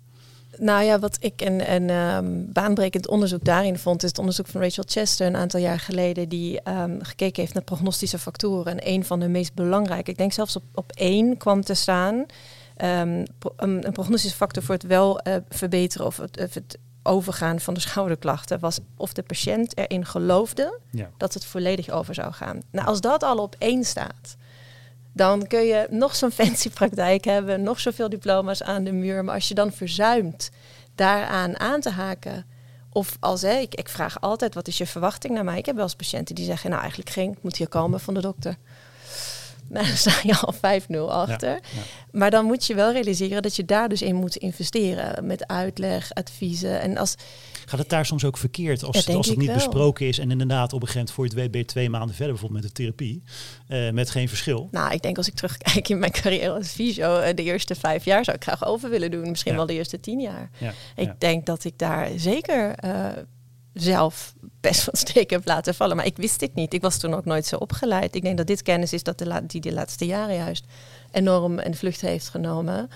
[0.60, 4.62] Nou ja, wat ik een, een ehm, baanbrekend onderzoek daarin vond, is het onderzoek van
[4.62, 8.72] Rachel Chester een aantal jaar geleden, die ehm, gekeken heeft naar prognostische factoren.
[8.80, 12.26] En een van de meest belangrijke, ik denk zelfs op, op één kwam te staan,
[12.78, 17.60] ehm, pro- een, prognostische factor voor het wel eh, verbeteren of het, of het overgaan
[17.60, 21.10] van de schouderklachten, was of de patiënt erin geloofde Ja.
[21.17, 22.62] dat het volledig over zou gaan.
[22.72, 24.36] Nou, als dat al op één staat,
[25.18, 29.36] dan kun je nog zo'n fancy praktijk hebben, nog zoveel diploma's aan de muur, maar
[29.36, 30.50] als je dan verzuimt
[30.96, 32.46] daaraan aan te haken,
[32.92, 35.58] of als hè, ik, ik vraag altijd, wat is je verwachting naar mij?
[35.58, 38.14] Ik heb wel eens patiënten die zeggen, nou eigenlijk geen, ik moet hier komen van
[38.14, 38.56] de dokter.
[39.70, 41.50] Nou, dan sta je al 5-0 achter.
[41.50, 41.60] ja.
[42.12, 45.26] Maar dan moet je wel realiseren dat je daar dus in moet investeren.
[45.26, 46.82] Met uitleg, adviezen.
[46.82, 47.16] En als,
[47.70, 49.56] Gaat het daar soms ook verkeerd als, Ja, als het niet wel.
[49.56, 52.34] besproken is en inderdaad op een gegeven moment voor je het weet twee maanden verder
[52.34, 53.24] bijvoorbeeld met de therapie,
[53.68, 54.68] eh, met geen verschil?
[54.72, 58.06] Nou, ik denk als ik terugkijk in mijn carrière als fysio, eh, de eerste vijf
[58.06, 59.30] jaar zou ik graag over willen doen.
[59.30, 59.58] Misschien Ja.
[59.58, 60.50] wel de eerste tien jaar.
[60.58, 63.06] Ja, Ik denk dat ik daar zeker eh,
[63.74, 65.96] zelf best wat steken heb laten vallen.
[65.96, 66.74] Maar ik wist dit niet.
[66.74, 68.16] Ik was toen ook nooit zo opgeleid.
[68.16, 70.66] Ik denk dat dit kennis is dat de die de laatste jaren juist
[71.12, 72.90] enorm een vlucht heeft genomen.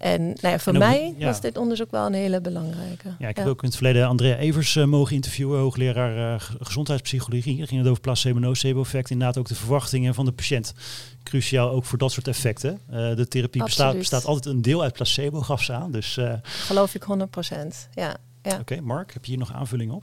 [0.00, 1.26] En nou ja, voor En ook- mij ja.
[1.26, 3.08] was dit onderzoek wel een hele belangrijke.
[3.18, 6.56] Ja, ik heb ook in het verleden Andrea Evers eh, mogen interviewen, hoogleraar eh, ge-
[6.60, 7.58] gezondheidspsychologie.
[7.58, 9.10] Daar ging het over placebo-nocebo-effect.
[9.10, 10.74] Inderdaad ook de verwachtingen van de patiënt.
[11.22, 12.80] Cruciaal ook voor dat soort effecten.
[12.90, 15.90] Eh, de therapie bestaat, bestaat altijd een deel uit placebo, gaf ze aan.
[15.92, 17.50] Dus Geloof ik 100
[17.94, 18.58] Ja, ja.
[18.60, 20.02] oké, Mark, heb je hier nog aanvulling op?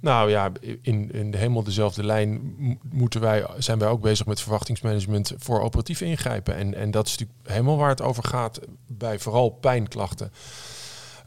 [0.00, 0.52] Nou ja,
[0.82, 2.56] in, in helemaal dezelfde lijn
[2.90, 6.56] moeten wij, zijn wij ook bezig met verwachtingsmanagement voor operatief ingrijpen.
[6.56, 10.32] En, en dat is natuurlijk helemaal waar het over gaat bij vooral pijnklachten.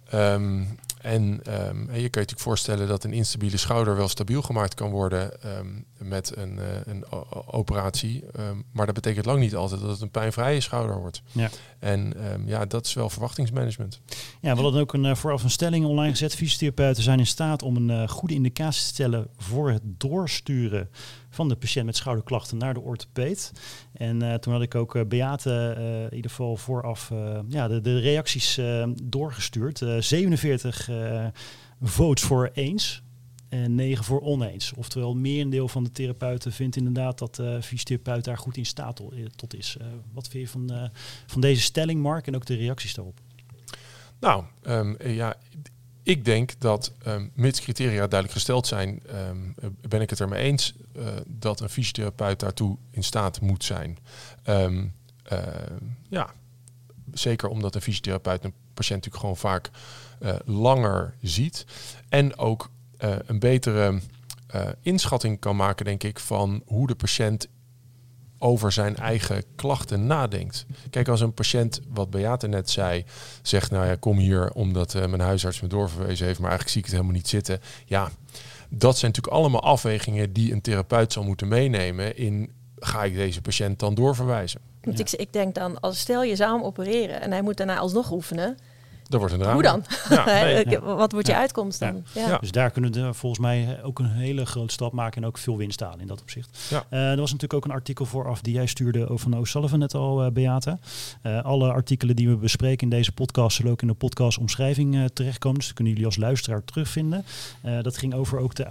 [0.09, 0.63] Ehm,
[1.01, 4.73] en ehm, en je kan je natuurlijk voorstellen dat een instabiele schouder wel stabiel gemaakt
[4.73, 7.05] kan worden ehm, met een, eh, een
[7.45, 8.23] operatie.
[8.35, 11.21] Ehm, maar dat betekent lang niet altijd dat het een pijnvrije schouder wordt.
[11.31, 11.49] Ja.
[11.79, 12.13] En
[12.45, 13.99] ja, dat is wel verwachtingsmanagement.
[14.41, 16.35] Ja, we hadden ook een, eh, vooraf een stelling online gezet.
[16.35, 20.89] Fysiotherapeuten zijn in staat om een eh, goede indicatie te stellen voor het doorsturen
[21.39, 23.51] van de patiënt met schouderklachten naar de orthopeed.
[23.93, 25.75] En toen had ik ook Beate
[26.09, 27.11] in ieder geval vooraf
[27.47, 28.59] ja, de, de reacties
[29.03, 29.81] doorgestuurd.
[29.99, 30.89] 47
[31.81, 33.03] votes voor eens
[33.49, 34.73] en 9 voor oneens.
[34.73, 39.01] Oftewel, merendeel van de therapeuten vindt inderdaad dat de uh, fysiotherapeut daar goed in staat
[39.35, 39.77] tot is.
[39.81, 40.83] Uh, wat vind je van, uh,
[41.25, 43.19] van deze stelling, Mark, en ook de reacties daarop?
[44.19, 45.35] Nou, um, ja,
[46.09, 49.55] ik denk dat um, mits criteria duidelijk gesteld zijn, um,
[49.87, 53.97] ben ik het ermee eens uh, dat een fysiotherapeut daartoe in staat moet zijn.
[56.09, 56.29] ja,
[57.13, 59.69] zeker omdat een fysiotherapeut een patiënt natuurlijk gewoon vaak
[60.21, 61.65] uh, langer ziet.
[62.09, 62.69] En ook
[63.25, 63.99] een betere
[64.81, 67.47] inschatting kan maken, denk ik, van hoe de patiënt
[68.39, 70.65] over zijn eigen klachten nadenkt.
[70.89, 73.05] Kijk, als een patiënt, wat Beate net zei,
[73.41, 76.79] zegt, nou ja, kom hier omdat uh, mijn huisarts me doorverwezen heeft, maar eigenlijk zie
[76.79, 77.59] ik het helemaal niet zitten.
[77.85, 78.09] Ja,
[78.69, 83.41] dat zijn natuurlijk allemaal afwegingen die een therapeut zal moeten meenemen in, ga ik deze
[83.41, 84.61] patiënt dan doorverwijzen?
[84.81, 85.03] Want ja.
[85.03, 88.11] ik, ik denk dan, als stel je zou hem opereren en hij moet daarna alsnog
[88.11, 88.57] oefenen,
[89.09, 89.53] dat wordt een drama.
[89.53, 89.83] Hoe dan?
[90.09, 90.25] Ja,
[90.65, 92.03] nee, Wat wordt je uitkomst dan?
[92.13, 92.37] Ja.
[92.37, 95.57] Dus daar kunnen we volgens mij ook een hele grote stap maken en ook veel
[95.57, 96.67] winst halen in dat opzicht.
[96.69, 96.83] Ja.
[96.89, 99.93] Uh, er was natuurlijk ook een artikel vooraf die jij stuurde over van O'Sullivan net
[99.93, 100.77] al, uh, Beate.
[101.23, 105.57] Uh, alle artikelen die we bespreken in deze podcast zullen ook in de podcastomschrijving terechtkomen.
[105.57, 107.25] Dus dat kunnen jullie als luisteraar terugvinden.
[107.81, 108.67] dat ging over ook de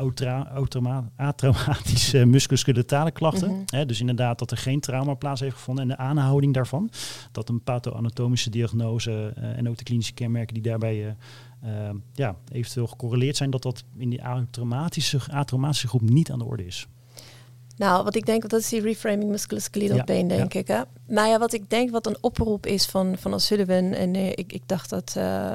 [1.16, 3.50] atraumatische musculoskeletale klachten.
[3.50, 3.86] Mm -hmm.
[3.86, 6.90] dus inderdaad dat er geen trauma plaats heeft gevonden en de aanhouding daarvan.
[7.32, 11.10] Dat een pathoanatomische diagnose en ook de klinische kenmerken die daarbij uh,
[11.64, 16.44] uh, ja, eventueel gecorreleerd zijn, dat dat in die atraumatische, atraumatische groep niet aan de
[16.44, 16.86] orde is.
[17.76, 20.60] Nou, wat ik denk, dat is die reframing musculoskeletal ja, been, denk ja.
[20.60, 20.68] ik.
[20.68, 20.80] Hè?
[21.06, 24.52] Nou ja, wat ik denk, wat een oproep is van, van Sullivan, en uh, ik,
[24.52, 25.52] ik dacht dat uh,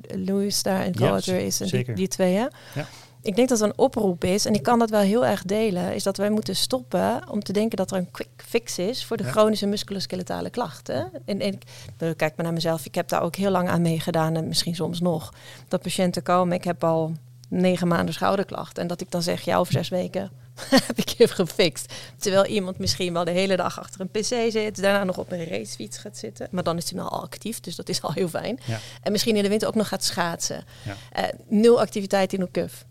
[0.00, 2.46] Louis daar een co-auteur ja, is, en die, die, twee, hè?
[2.74, 2.86] Ja
[3.28, 5.94] ik denk dat er een oproep is, en ik kan dat wel heel erg delen,
[5.94, 9.16] is dat wij moeten stoppen om te denken dat er een quick fix is voor
[9.16, 9.30] de ja.
[9.30, 11.10] chronische musculoskeletale klachten.
[11.24, 14.36] En, en ik kijk maar naar mezelf, ik heb daar ook heel lang aan meegedaan
[14.36, 15.34] en misschien soms nog.
[15.68, 17.12] Dat patiënten komen, ik heb al
[17.48, 20.30] negen maanden schouderklachten en dat ik dan zeg, ja, over zes weken
[20.86, 21.92] heb ik even gefixt.
[22.16, 25.44] Terwijl iemand misschien wel de hele dag achter een pc zit, daarna nog op een
[25.44, 26.48] racefiets gaat zitten.
[26.50, 28.60] Maar dan is hij wel al actief, dus dat is al heel fijn.
[28.64, 28.78] Ja.
[29.02, 30.64] En misschien in de winter ook nog gaat schaatsen.
[30.84, 31.22] Ja.
[31.22, 32.86] Uh, nul activiteit in de kuf.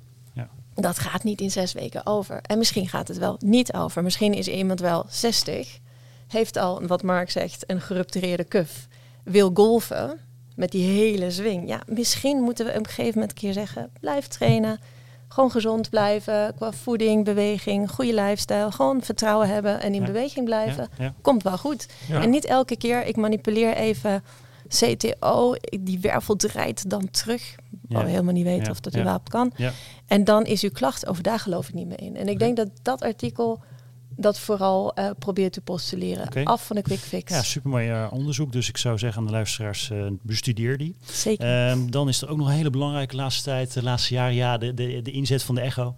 [0.82, 2.40] Dat gaat niet in zes weken over.
[2.42, 4.04] En misschien gaat het wel niet over.
[4.04, 5.80] Misschien is iemand wel 60,
[6.28, 8.88] heeft al, wat Mark zegt, een geruptureerde kuf,
[9.24, 10.20] wil golven
[10.56, 11.68] met die hele swing.
[11.68, 14.80] Ja, misschien moeten we op een gegeven moment een keer zeggen: blijf trainen.
[15.28, 18.72] Gewoon gezond blijven qua voeding, beweging, goede lifestyle.
[18.72, 20.06] Gewoon vertrouwen hebben en in ja.
[20.06, 20.90] beweging blijven.
[20.98, 21.14] Ja, ja.
[21.22, 21.88] Komt wel goed.
[22.10, 24.24] En niet elke keer, ik manipuleer even
[24.68, 27.56] CTO, die wervel draait dan terug.
[27.88, 29.54] We helemaal niet weten of dat überhaupt kan.
[30.08, 32.16] En dan is uw klacht, over daar geloof ik niet meer in.
[32.16, 33.62] En ik denk dat dat artikel
[34.18, 36.26] dat vooral uh, probeert te postuleren.
[36.26, 36.44] Okay.
[36.44, 37.34] Af van de quick fix.
[37.34, 38.52] Ja, supermooi uh, onderzoek.
[38.52, 40.96] Dus ik zou zeggen aan de luisteraars, uh, bestudeer die.
[41.06, 41.70] Zeker.
[41.70, 44.58] Um, dan is er ook nog een hele belangrijke laatste tijd, de laatste jaren, ja,
[44.58, 45.96] de, de, de inzet van de echo.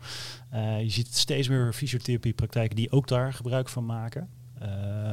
[0.82, 4.30] je ziet steeds meer fysiotherapiepraktijken die ook daar gebruik van maken.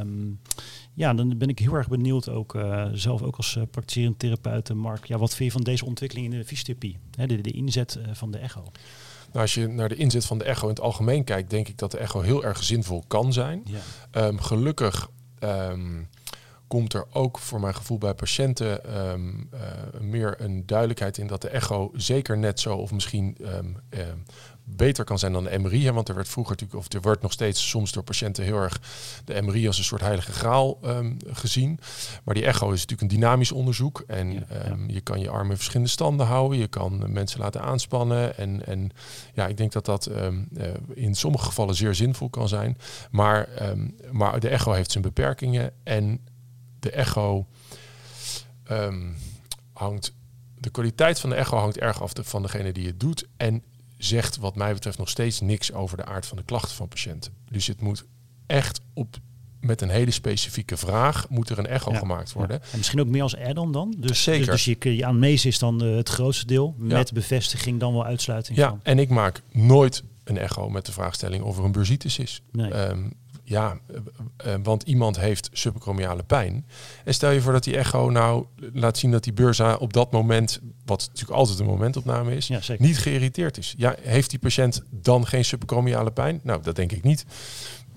[0.01, 0.41] Um,
[0.97, 4.75] ja, dan ben ik heel erg benieuwd ook uh, zelf ook als uh, praktiserend therapeut,
[4.75, 5.05] Mark.
[5.05, 6.99] Ja, wat vind je van deze ontwikkeling in de fysiotherapie?
[7.17, 8.63] Hè, de, de inzet uh, van de echo.
[9.27, 11.79] Nou, als je naar de inzet van de echo in het algemeen kijkt, denk ik
[11.79, 13.63] dat de echo heel erg zinvol kan zijn.
[13.65, 14.27] Ja.
[14.27, 16.09] Um, gelukkig um,
[16.67, 19.61] komt er ook voor mijn gevoel bij patiënten um, uh,
[20.01, 23.37] meer een duidelijkheid in dat de echo zeker net zo of misschien
[24.69, 25.85] beter kan zijn dan de MRI.
[25.85, 28.57] Hè, want er werd vroeger natuurlijk, of er wordt nog steeds soms door patiënten heel
[28.57, 28.81] erg
[29.25, 31.79] de MRI als een soort heilige graal um, gezien.
[32.25, 34.05] Maar die echo is natuurlijk een dynamisch onderzoek.
[34.07, 34.71] En ja, ja.
[34.71, 36.59] Um, je kan je armen in verschillende standen houden.
[36.59, 38.37] Je kan mensen laten aanspannen.
[38.37, 38.91] En, en
[39.35, 42.79] ja, ik denk dat dat um, uh, in sommige gevallen zeer zinvol kan zijn.
[43.11, 43.49] Maar,
[44.11, 45.73] maar de echo heeft zijn beperkingen.
[45.83, 46.21] En
[46.81, 47.47] de echo
[49.73, 50.15] hangt
[50.59, 53.27] de kwaliteit van de echo hangt erg af de, van degene die het doet.
[53.37, 53.63] En
[53.99, 57.33] zegt wat mij betreft nog steeds niks over de aard van de klachten van patiënten.
[57.51, 58.05] Dus het moet
[58.47, 59.19] echt op
[59.61, 62.61] met een hele specifieke vraag moet er een echo ja, gemaakt worden.
[62.63, 62.71] Ja.
[62.71, 63.95] En misschien ook meer als add-on dan?
[63.99, 64.47] Dus, Zeker.
[64.47, 66.75] Dus, dus je, je aanmees is dan uh, het grootste deel.
[66.79, 68.81] Met bevestiging dan wel uitsluiting ja, van.
[68.83, 72.43] en ik maak nooit een echo met de vraagstelling of er een bursitis is.
[72.53, 72.75] Nee.
[72.89, 73.13] Um,
[73.49, 73.79] ja,
[74.47, 76.67] uh, want iemand heeft subacromiale pijn.
[77.05, 80.13] En stel je voor dat die echo nou laat zien dat die beurza op dat
[80.13, 83.75] moment, wat natuurlijk altijd een momentopname is, ja, niet geïrriteerd is.
[83.77, 86.41] Ja, heeft die patiënt dan geen subacromiale pijn?
[86.43, 87.25] Nou, dat denk ik niet.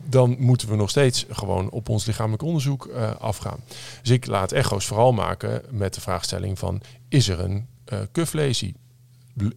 [0.06, 3.60] Dan moeten we nog steeds gewoon op ons lichamelijk onderzoek uh, afgaan.
[4.02, 8.76] Dus ik laat echo's vooral maken met de vraagstelling van, is er een uh, kuflesie?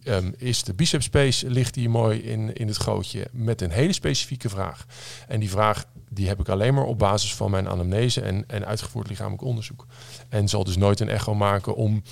[0.03, 3.93] Ehm, is de biceps space, ligt die mooi in, in het gootje met een hele
[3.93, 4.85] specifieke vraag.
[5.27, 8.65] En die vraag die heb ik alleen maar op basis van mijn anamnese en, en
[8.65, 9.85] uitgevoerd lichamelijk onderzoek.
[10.29, 12.03] En zal dus nooit een echo maken om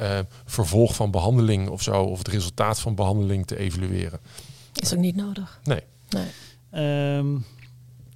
[0.00, 4.20] uh, vervolg van behandeling of zo, of het resultaat van behandeling te evalueren.
[4.72, 5.60] Is ook niet nodig.
[5.64, 5.82] Nee.
[6.08, 7.16] nee.
[7.16, 7.44] Um,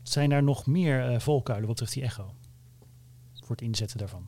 [0.02, 2.34] zijn er nog meer uh, valkuilen wat betreft die echo?
[3.34, 4.26] Voor het inzetten daarvan?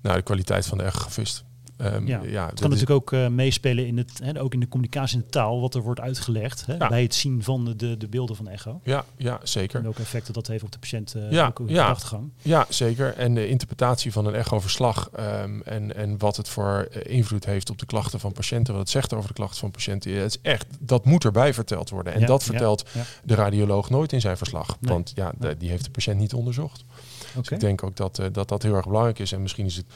[0.00, 1.44] Nou, de kwaliteit van de echogravist.
[1.80, 2.20] Um, ja.
[2.22, 2.46] ja.
[2.46, 5.30] het kan natuurlijk ook uh, meespelen in het, hè, ook in de communicatie in de
[5.30, 6.88] taal, wat er wordt uitgelegd hè, ja.
[6.88, 8.80] bij het zien van de, de, de beelden van de echo.
[8.84, 9.76] Ja, ja, zeker.
[9.76, 12.32] En welke effecten dat heeft op de patiënt uh, ja, ook ja, gedachtegang.
[12.42, 13.14] Ja, zeker.
[13.14, 17.70] En de interpretatie van een echoverslag um, en, en wat het voor uh, invloed heeft
[17.70, 20.40] op de klachten van patiënten, wat het zegt over de klachten van patiënten, het is
[20.42, 22.12] echt, dat moet erbij verteld worden.
[22.14, 22.84] En dat vertelt
[23.24, 24.92] de radioloog nooit in zijn verslag, nee.
[24.92, 26.84] want ja, die heeft de patiënt niet onderzocht.
[27.28, 27.42] Okay.
[27.42, 29.32] Dus ik denk ook dat, uh, dat dat heel erg belangrijk is.
[29.32, 29.86] En misschien is het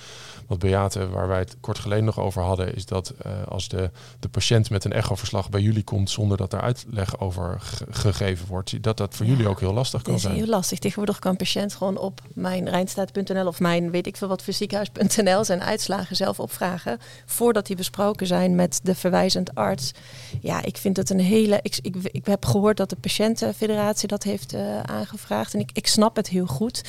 [0.46, 3.90] wat Beate, waar wij het kort geleden nog over hadden, is dat uh, als de,
[4.20, 8.46] de patiënt met een echoverslag bij jullie komt zonder dat er uitleg over ge gegeven
[8.46, 10.34] wordt, dat dat voor jullie ook heel lastig kan dat zijn.
[10.34, 10.78] is heel lastig.
[10.78, 14.52] Tegenwoordig kan een patiënt gewoon op mijn Rijnstaat.nl of mijn weet ik veel wat voor
[14.52, 19.92] ziekenhuis.nl zijn uitslagen zelf opvragen voordat die besproken zijn met de verwijzend arts.
[20.40, 21.58] Ja, ik vind het een hele.
[21.62, 25.86] Ik, ik, ik heb gehoord dat de patiëntenfederatie dat heeft uh, aangevraagd en ik, ik
[25.86, 26.82] snap het heel goed.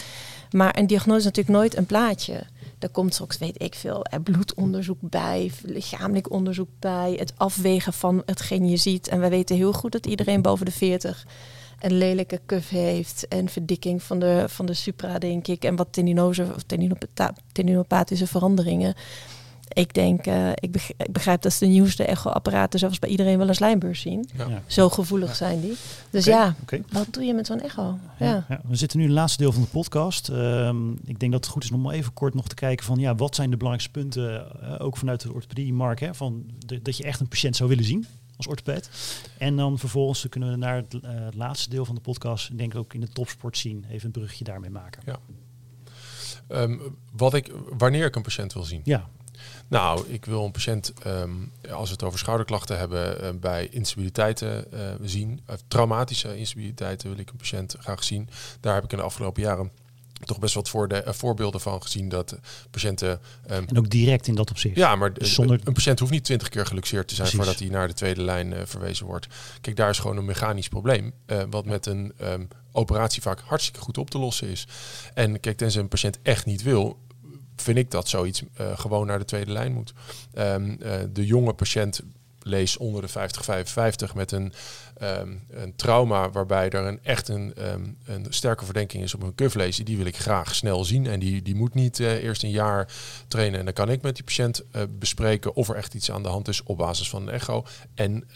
[0.52, 2.44] Maar een diagnose is natuurlijk nooit een plaatje.
[2.80, 8.24] Er komt straks, weet ik veel, er bloedonderzoek bij, lichamelijk onderzoek bij, het afwegen van
[8.26, 9.08] hetgeen je ziet.
[9.08, 11.26] En we weten heel goed dat iedereen boven de 40
[11.80, 15.64] een lelijke kuf heeft en verdikking van de, van de supra, denk ik.
[15.64, 16.64] En wat tendinose of
[17.52, 18.96] tendinopathische veranderingen.
[19.74, 23.38] Ik denk, uh, ik, begrijp, ik, begrijp, dat ze de nieuwste echoapparaten zelfs bij iedereen
[23.38, 24.30] wel een slijmbeurs zien.
[24.38, 24.62] Ja.
[24.68, 25.36] Zo gevoelig ja.
[25.36, 25.76] zijn die.
[26.10, 26.84] Dus okay, ja, okay.
[26.92, 27.98] wat doe je met zo'n echo?
[28.20, 28.46] Ja.
[28.50, 28.62] ja.
[28.68, 30.28] we zitten nu in het laatste deel van de podcast.
[30.28, 33.16] Um, ik denk dat het goed is om even kort nog te kijken van ja,
[33.16, 36.98] wat zijn de belangrijkste punten, uh, ook vanuit de orthopedie, Mark, hè, van de, dat
[36.98, 38.06] je echt een patiënt zou willen zien
[38.38, 38.90] als orthopeed.
[39.38, 42.58] En dan vervolgens kunnen we naar het, uh, het laatste deel van de podcast, ik
[42.58, 45.02] denk ook in de topsport zien, even een brugje daarmee maken.
[45.06, 45.20] Ja.
[46.48, 48.82] Um, wat ik, wanneer ik een patiënt wil zien.
[48.84, 49.10] Ja,
[49.68, 54.66] nou, ik wil een patiënt, um, als we het over schouderklachten hebben, uh, bij instabiliteiten
[54.74, 55.42] uh, zien.
[55.50, 58.30] Uh, traumatische instabiliteiten wil ik een patiënt graag zien.
[58.60, 59.72] Daar heb ik in de afgelopen jaren
[60.26, 62.38] toch best wat voor de, voorbeelden van gezien dat
[62.72, 63.10] patiënten...
[63.52, 64.76] Um, en ook direct in dat opzicht.
[64.76, 65.60] Ja, maar dus zonder...
[65.64, 67.46] een patiënt hoeft niet twintig keer geluxeerd te zijn Precies.
[67.46, 69.28] voordat hij naar de tweede lijn verwezen wordt.
[69.62, 71.14] Kijk, daar is gewoon een mechanisch probleem.
[71.50, 74.68] wat met een um, operatie vaak hartstikke goed op te lossen is.
[75.14, 77.00] En kijk, tenzij een patiënt echt niet wil,
[77.64, 79.94] vind ik dat zoiets uh, gewoon naar de tweede lijn moet.
[80.38, 82.02] Um, uh, de jonge patiënt
[82.40, 84.54] lees onder de 50, 55 met een,
[85.02, 89.36] um, een trauma waarbij er een, echt een, um, een sterke verdenking is op een
[89.36, 91.08] kuflesie, die wil ik graag snel zien.
[91.08, 92.88] En die, die moet niet uh, eerst een jaar
[93.28, 93.60] trainen.
[93.60, 96.48] En dan kan ik met die patiënt bespreken of er echt iets aan de hand
[96.48, 97.66] is op basis van een echo.
[97.94, 98.28] En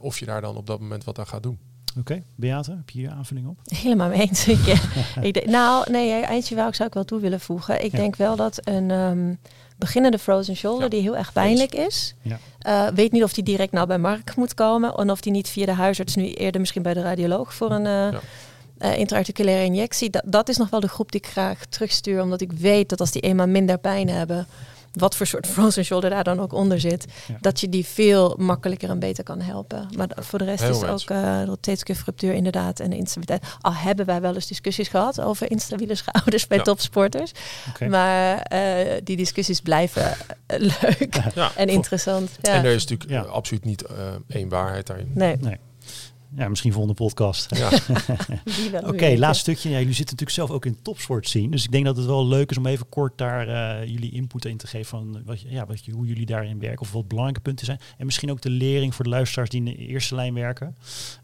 [0.00, 1.58] of je daar dan op dat moment wat aan gaat doen.
[1.98, 2.24] Oké, okay.
[2.34, 3.58] Beate, heb je hier aanvulling op?
[3.64, 4.48] Helemaal mee eens.
[4.48, 7.84] ik denk, nou, nee, eindje wel, ik zou ik wel toe willen voegen.
[7.84, 7.98] Ik ja.
[7.98, 9.38] denk wel dat een um,
[9.76, 10.88] beginnende frozen shoulder, ja.
[10.88, 12.38] die heel erg pijnlijk is, ja.
[12.66, 15.48] uh, weet niet of die direct nou bij Mark moet komen en of die niet
[15.48, 18.20] via de huisarts nu eerder misschien bij de radioloog voor een uh,
[18.78, 20.10] uh, intraarticulaire injectie.
[20.10, 23.00] Dat, dat is nog wel de groep die ik graag terugstuur, omdat ik weet dat
[23.00, 24.46] als die eenmaal minder pijn hebben,
[24.96, 27.36] wat voor soort frozen shoulder daar dan ook onder zit, ja.
[27.40, 29.88] dat je die veel makkelijker en beter kan helpen.
[29.96, 31.10] Maar voor de rest Heel is mens.
[31.10, 33.56] ook uh, rotatie inderdaad en de instabiliteit.
[33.60, 36.62] Al hebben wij wel eens discussies gehad over instabiele schouders bij ja.
[36.62, 37.32] topsporters.
[37.68, 37.88] Okay.
[37.88, 41.50] Maar uh, die discussies blijven uh, leuk ja.
[41.56, 42.30] en interessant.
[42.40, 43.84] En er is natuurlijk absoluut niet
[44.28, 45.10] één waarheid daarin.
[45.14, 45.36] Nee.
[45.40, 45.58] nee.
[46.36, 47.56] Ja, misschien volgende podcast.
[47.56, 47.70] Ja.
[48.80, 49.70] Oké, okay, laatste stukje.
[49.70, 51.50] Ja, jullie zitten natuurlijk zelf ook in topsport zien.
[51.50, 54.44] Dus ik denk dat het wel leuk is om even kort daar uh, jullie input
[54.44, 56.80] in te geven van wat, ja, wat, hoe jullie daarin werken.
[56.80, 57.80] Of wat belangrijke punten zijn.
[57.98, 60.76] En misschien ook de lering voor de luisteraars die in de eerste lijn werken.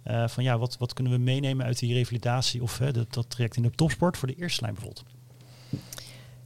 [0.06, 3.30] Uh, van ja, wat, wat kunnen we meenemen uit die revalidatie of uh, dat, dat
[3.30, 5.04] traject in de topsport voor de eerste lijn bijvoorbeeld?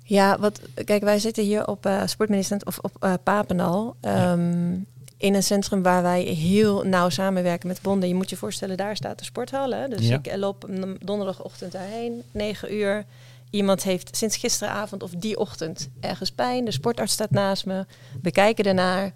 [0.03, 3.97] Ja, wat, kijk, wij zitten hier op uh, Sportminister of op uh, Papendal.
[4.01, 8.09] Um, ja in een centrum waar wij heel nauw samenwerken met bonden.
[8.09, 9.71] Je moet je voorstellen, daar staat de sporthal.
[9.71, 9.89] Hè?
[9.89, 10.19] Dus ja.
[10.23, 13.05] ik loop donderdagochtend daarheen, 9 uur.
[13.51, 16.65] Iemand heeft sinds gisteravond of die ochtend ergens pijn.
[16.65, 17.87] De sportarts staat naast me.
[18.23, 19.13] We kijken ernaar.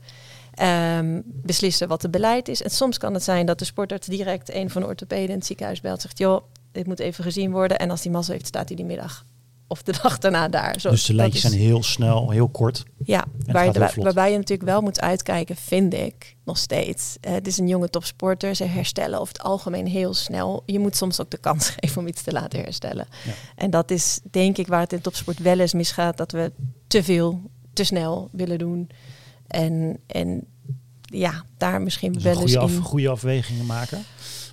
[0.99, 2.63] Um, beslissen wat het beleid is.
[2.63, 5.47] En soms kan het zijn dat de sportarts direct een van de orthopeden in het
[5.47, 6.01] ziekenhuis belt.
[6.01, 7.79] Zegt, joh, dit moet even gezien worden.
[7.79, 9.25] En als die mazzel heeft, staat hij die middag
[9.71, 10.81] of de dag daarna daar.
[10.81, 12.85] Zo, dus de lijntjes is, zijn heel snel, heel kort.
[13.05, 17.17] Ja, waar je, waar, waarbij je natuurlijk wel moet uitkijken, vind ik nog steeds.
[17.21, 20.63] Uh, het is een jonge topsporter, ze herstellen over het algemeen heel snel.
[20.67, 23.07] Je moet soms ook de kans geven om iets te laten herstellen.
[23.25, 23.33] Ja.
[23.55, 26.53] En dat is denk ik waar het in topsport wel eens misgaat, dat we
[26.87, 27.41] te veel,
[27.73, 28.91] te snel willen doen.
[29.47, 30.47] En, en
[31.11, 32.81] ja, daar misschien Dus wel een eens af, in.
[32.81, 34.05] goede afwegingen maken.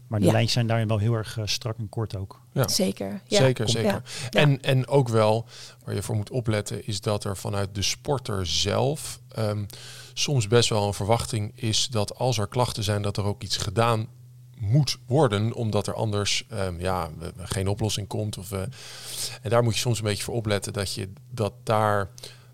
[0.07, 0.31] Maar de Ja.
[0.31, 2.41] lijntjes zijn daarin wel heel erg eh, strak en kort ook.
[2.53, 2.67] Ja.
[2.67, 3.21] Zeker.
[3.25, 3.37] Ja.
[3.37, 4.01] Zeker, zeker.
[4.29, 5.45] En, en ook wel,
[5.85, 9.65] waar je voor moet opletten, is dat er vanuit de sporter zelf ehm,
[10.13, 13.57] soms best wel een verwachting is dat als er klachten zijn, dat er ook iets
[13.57, 14.07] gedaan
[14.59, 18.37] moet worden, omdat er anders ehm, ja, geen oplossing komt.
[18.37, 18.61] Of, eh,
[19.41, 22.09] en daar moet je soms een beetje voor opletten dat je dat daar.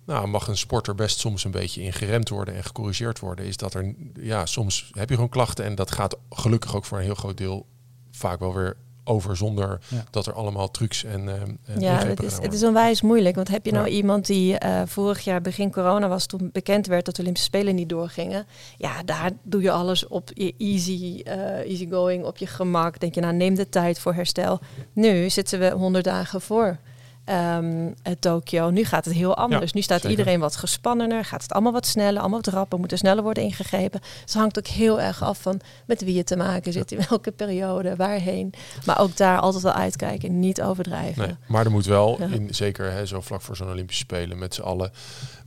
[0.06, 3.46] Nou, mag een sporter best soms een beetje in geremd worden en gecorrigeerd worden.
[3.46, 6.98] Is dat er, ja, soms heb je gewoon klachten en dat gaat gelukkig ook voor
[6.98, 7.66] een heel groot deel
[8.12, 10.04] vaak wel weer over zonder Ja.
[10.12, 13.36] dat er allemaal trucs en, ehm en Ja, het is, het is onwijs moeilijk.
[13.36, 13.94] Want heb je nou Ja.
[13.94, 17.76] iemand die eh, vorig jaar begin corona was, toen bekend werd dat de Olympische Spelen
[17.76, 18.46] niet doorgingen.
[18.78, 23.00] Ja, daar doe je alles op je easy, eh easy going, op je gemak.
[23.00, 24.60] Denk je, nou neem de tijd voor herstel.
[24.94, 26.78] Nu zitten we 100 dagen voor
[27.26, 28.70] ehm eh, Tokio.
[28.70, 29.64] Nu gaat het heel anders.
[29.64, 30.18] Ja, nu staat zeker.
[30.18, 31.26] iedereen wat gespannener.
[31.26, 32.80] Gaat het allemaal wat sneller, allemaal wat rapper.
[32.80, 34.00] Moet er sneller worden ingegrepen.
[34.02, 36.92] Dus het hangt ook heel erg af van met wie je te maken zit.
[36.92, 38.54] In welke periode, waarheen.
[38.86, 40.40] Maar ook daar altijd wel uitkijken.
[40.40, 41.28] Niet overdrijven.
[41.28, 42.28] Nee, maar er moet wel, Ja.
[42.28, 44.92] in, zeker hè, zo vlak voor zo'n Olympische Spelen, met z'n allen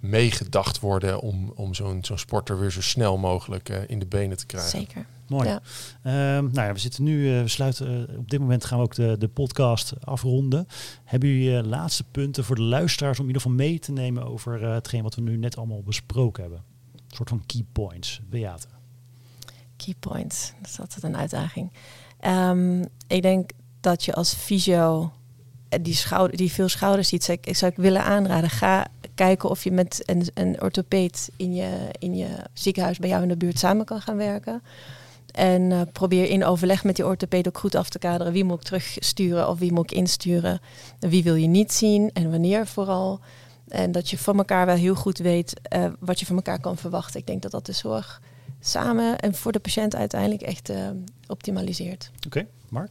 [0.01, 4.37] meegedacht worden om, om zo'n zo'n sporter weer zo snel mogelijk eh, in de benen
[4.37, 4.71] te krijgen.
[4.71, 5.07] Zeker.
[5.29, 5.49] Mooi.
[5.49, 5.61] Ja.
[6.03, 8.85] Ehm, nou ja, we zitten nu, eh, we sluiten, eh, op dit moment gaan we
[8.85, 10.67] ook de, de podcast afronden.
[11.05, 14.27] Hebben jullie eh, laatste punten voor de luisteraars om in ieder geval mee te nemen
[14.27, 16.63] over hetgeen wat we nu net allemaal besproken hebben?
[16.95, 18.21] Een soort van key points.
[18.31, 18.67] Beate.
[19.77, 20.53] Key points.
[20.61, 21.73] Dat is altijd een uitdaging.
[22.21, 23.51] Ehm, ik denk
[23.81, 25.13] dat je als fysio
[25.81, 28.51] die, schouder, die veel schouders ziet, zou ik, zou ik willen aanraden.
[28.51, 33.23] Ga kijken of je met een, een orthopeed in je, in je ziekenhuis bij jou
[33.23, 34.63] in de buurt samen kan gaan werken.
[35.37, 38.33] En eh, probeer in overleg met die orthopeed ook goed af te kaderen.
[38.33, 40.61] Wie moet ik terugsturen of wie moet ik insturen?
[40.99, 43.21] Wie wil je niet zien en wanneer vooral?
[43.69, 46.77] En dat je van elkaar wel heel goed weet eh, wat je van elkaar kan
[46.77, 47.21] verwachten.
[47.21, 48.21] Ik denk dat dat de zorg
[48.61, 50.89] samen en voor de patiënt uiteindelijk echt eh,
[51.27, 52.11] optimaliseert.
[52.27, 52.91] Oké, Mark?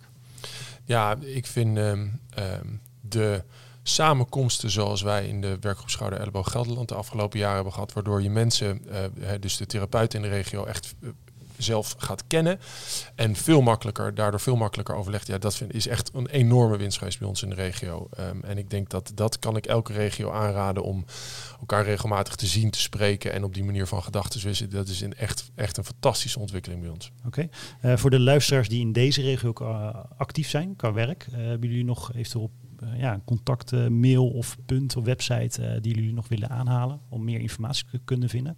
[0.83, 2.67] Ja, ik vind ehm, ehm,
[3.01, 3.43] de
[3.83, 8.21] samenkomsten zoals wij in de werkgroep Schouder Elleboog Gelderland de afgelopen jaren hebben gehad, waardoor
[8.21, 10.95] je mensen, eh, hè, dus de therapeuten in de regio, echt
[11.58, 12.60] zelf gaat kennen
[13.16, 15.28] en veel makkelijker, daardoor veel makkelijker overlegt.
[15.28, 18.08] Ja, dat vind, is echt een enorme winst bij ons in de regio.
[18.12, 21.06] Ehm, en ik denk dat dat kan ik elke regio aanraden om
[21.60, 24.72] elkaar regelmatig te zien, te spreken en op die manier van gedachten te wisselen.
[24.72, 27.12] Dat is een echt, echt een fantastische ontwikkeling bij ons.
[27.26, 27.49] Oké.
[27.82, 31.70] Eh, voor de luisteraars die in deze regio eh, actief zijn qua werk, eh, hebben
[31.70, 36.99] jullie nog eventueel een contact, mail of punt of website die jullie nog willen aanhalen
[37.10, 38.58] om meer informatie te kunnen vinden?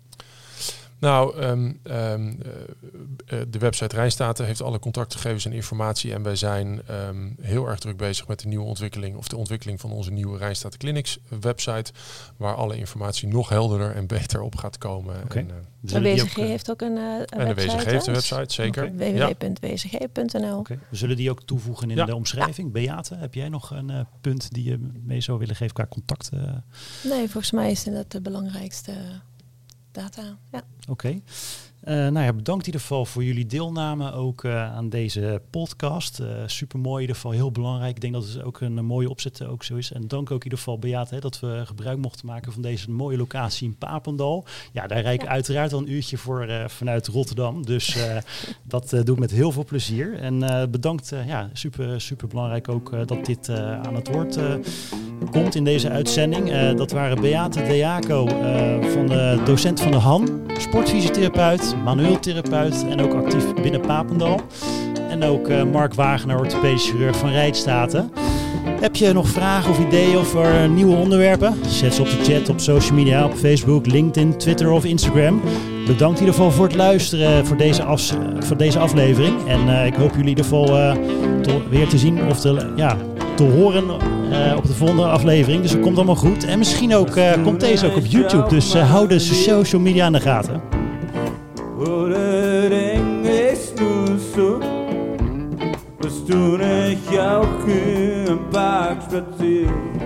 [0.99, 6.13] Nou, ehm, ehm, eh, eh, de website Rijnstaten heeft alle contactgegevens en informatie.
[6.13, 9.79] En wij zijn ehm, heel erg druk bezig met de nieuwe ontwikkeling of de ontwikkeling
[9.79, 11.91] van onze nieuwe Rijnstaten Clinics website.
[12.37, 15.15] Waar alle informatie nog helderder en beter op gaat komen.
[15.29, 17.75] En, eh, De WCG ook, heeft ook een, eh, een en de website.
[17.75, 18.95] WCG heeft een website, zeker.
[18.95, 20.57] Www.wcg.nl.
[20.57, 22.05] Oké, We zullen die ook toevoegen in Ja.
[22.05, 22.71] de omschrijving.
[22.71, 26.29] Beate, heb jij nog een eh, punt die je mee zou willen geven qua contact?
[26.33, 26.39] eh?
[27.03, 28.91] Nee, volgens mij is dat de belangrijkste
[29.91, 30.37] data.
[30.51, 30.61] Ja.
[30.87, 31.21] Oké.
[31.81, 36.19] Eh, nou ja, bedankt in ieder geval voor jullie deelname ook eh, aan deze podcast.
[36.19, 37.95] Eh Super mooi, in ieder geval heel belangrijk.
[37.95, 39.91] Ik denk dat het ook een, mooie opzet ook zo is.
[39.91, 42.91] En dank ook in ieder geval Beate hè, dat we gebruik mochten maken van deze
[42.91, 44.45] mooie locatie in Papendal.
[44.71, 45.33] Ja, daar rijd ik Ja.
[45.33, 47.65] uiteraard al een uurtje voor vanuit Rotterdam.
[47.65, 47.97] Dus
[48.63, 50.19] dat doe ik met heel veel plezier.
[50.19, 50.39] En
[50.71, 54.37] bedankt, ja, super, super belangrijk ook dat dit aan het woord
[55.31, 56.73] komt in deze uitzending.
[56.77, 58.25] Dat waren Beate Deaco,
[58.91, 64.41] van de docent van de Han, sportfysiotherapeut, manueel therapeut en ook actief binnen Papendal.
[65.09, 68.11] En ook eh, Mark Wagener, orthopedisch chirurg van Rijtstaten.
[68.79, 71.53] Heb je nog vragen of ideeën over nieuwe onderwerpen?
[71.67, 75.41] Zet ze op de chat op social media, op Facebook, LinkedIn, Twitter of Instagram.
[75.85, 79.47] Bedankt in ieder geval voor het luisteren voor deze, afs- voor deze aflevering.
[79.47, 80.95] En eh, ik hoop jullie in ieder geval eh,
[81.69, 82.97] weer te zien of te, ja,
[83.35, 83.83] te horen
[84.31, 85.61] eh, op de volgende aflevering.
[85.61, 86.45] Dus het komt allemaal goed.
[86.45, 88.49] En misschien ook, eh, komt deze ook op YouTube.
[88.49, 90.76] Dus eh, hou de social media in de gaten.
[91.77, 94.59] oder denkst du so,
[95.99, 99.96] was du nicht auch hier im Park spazierst?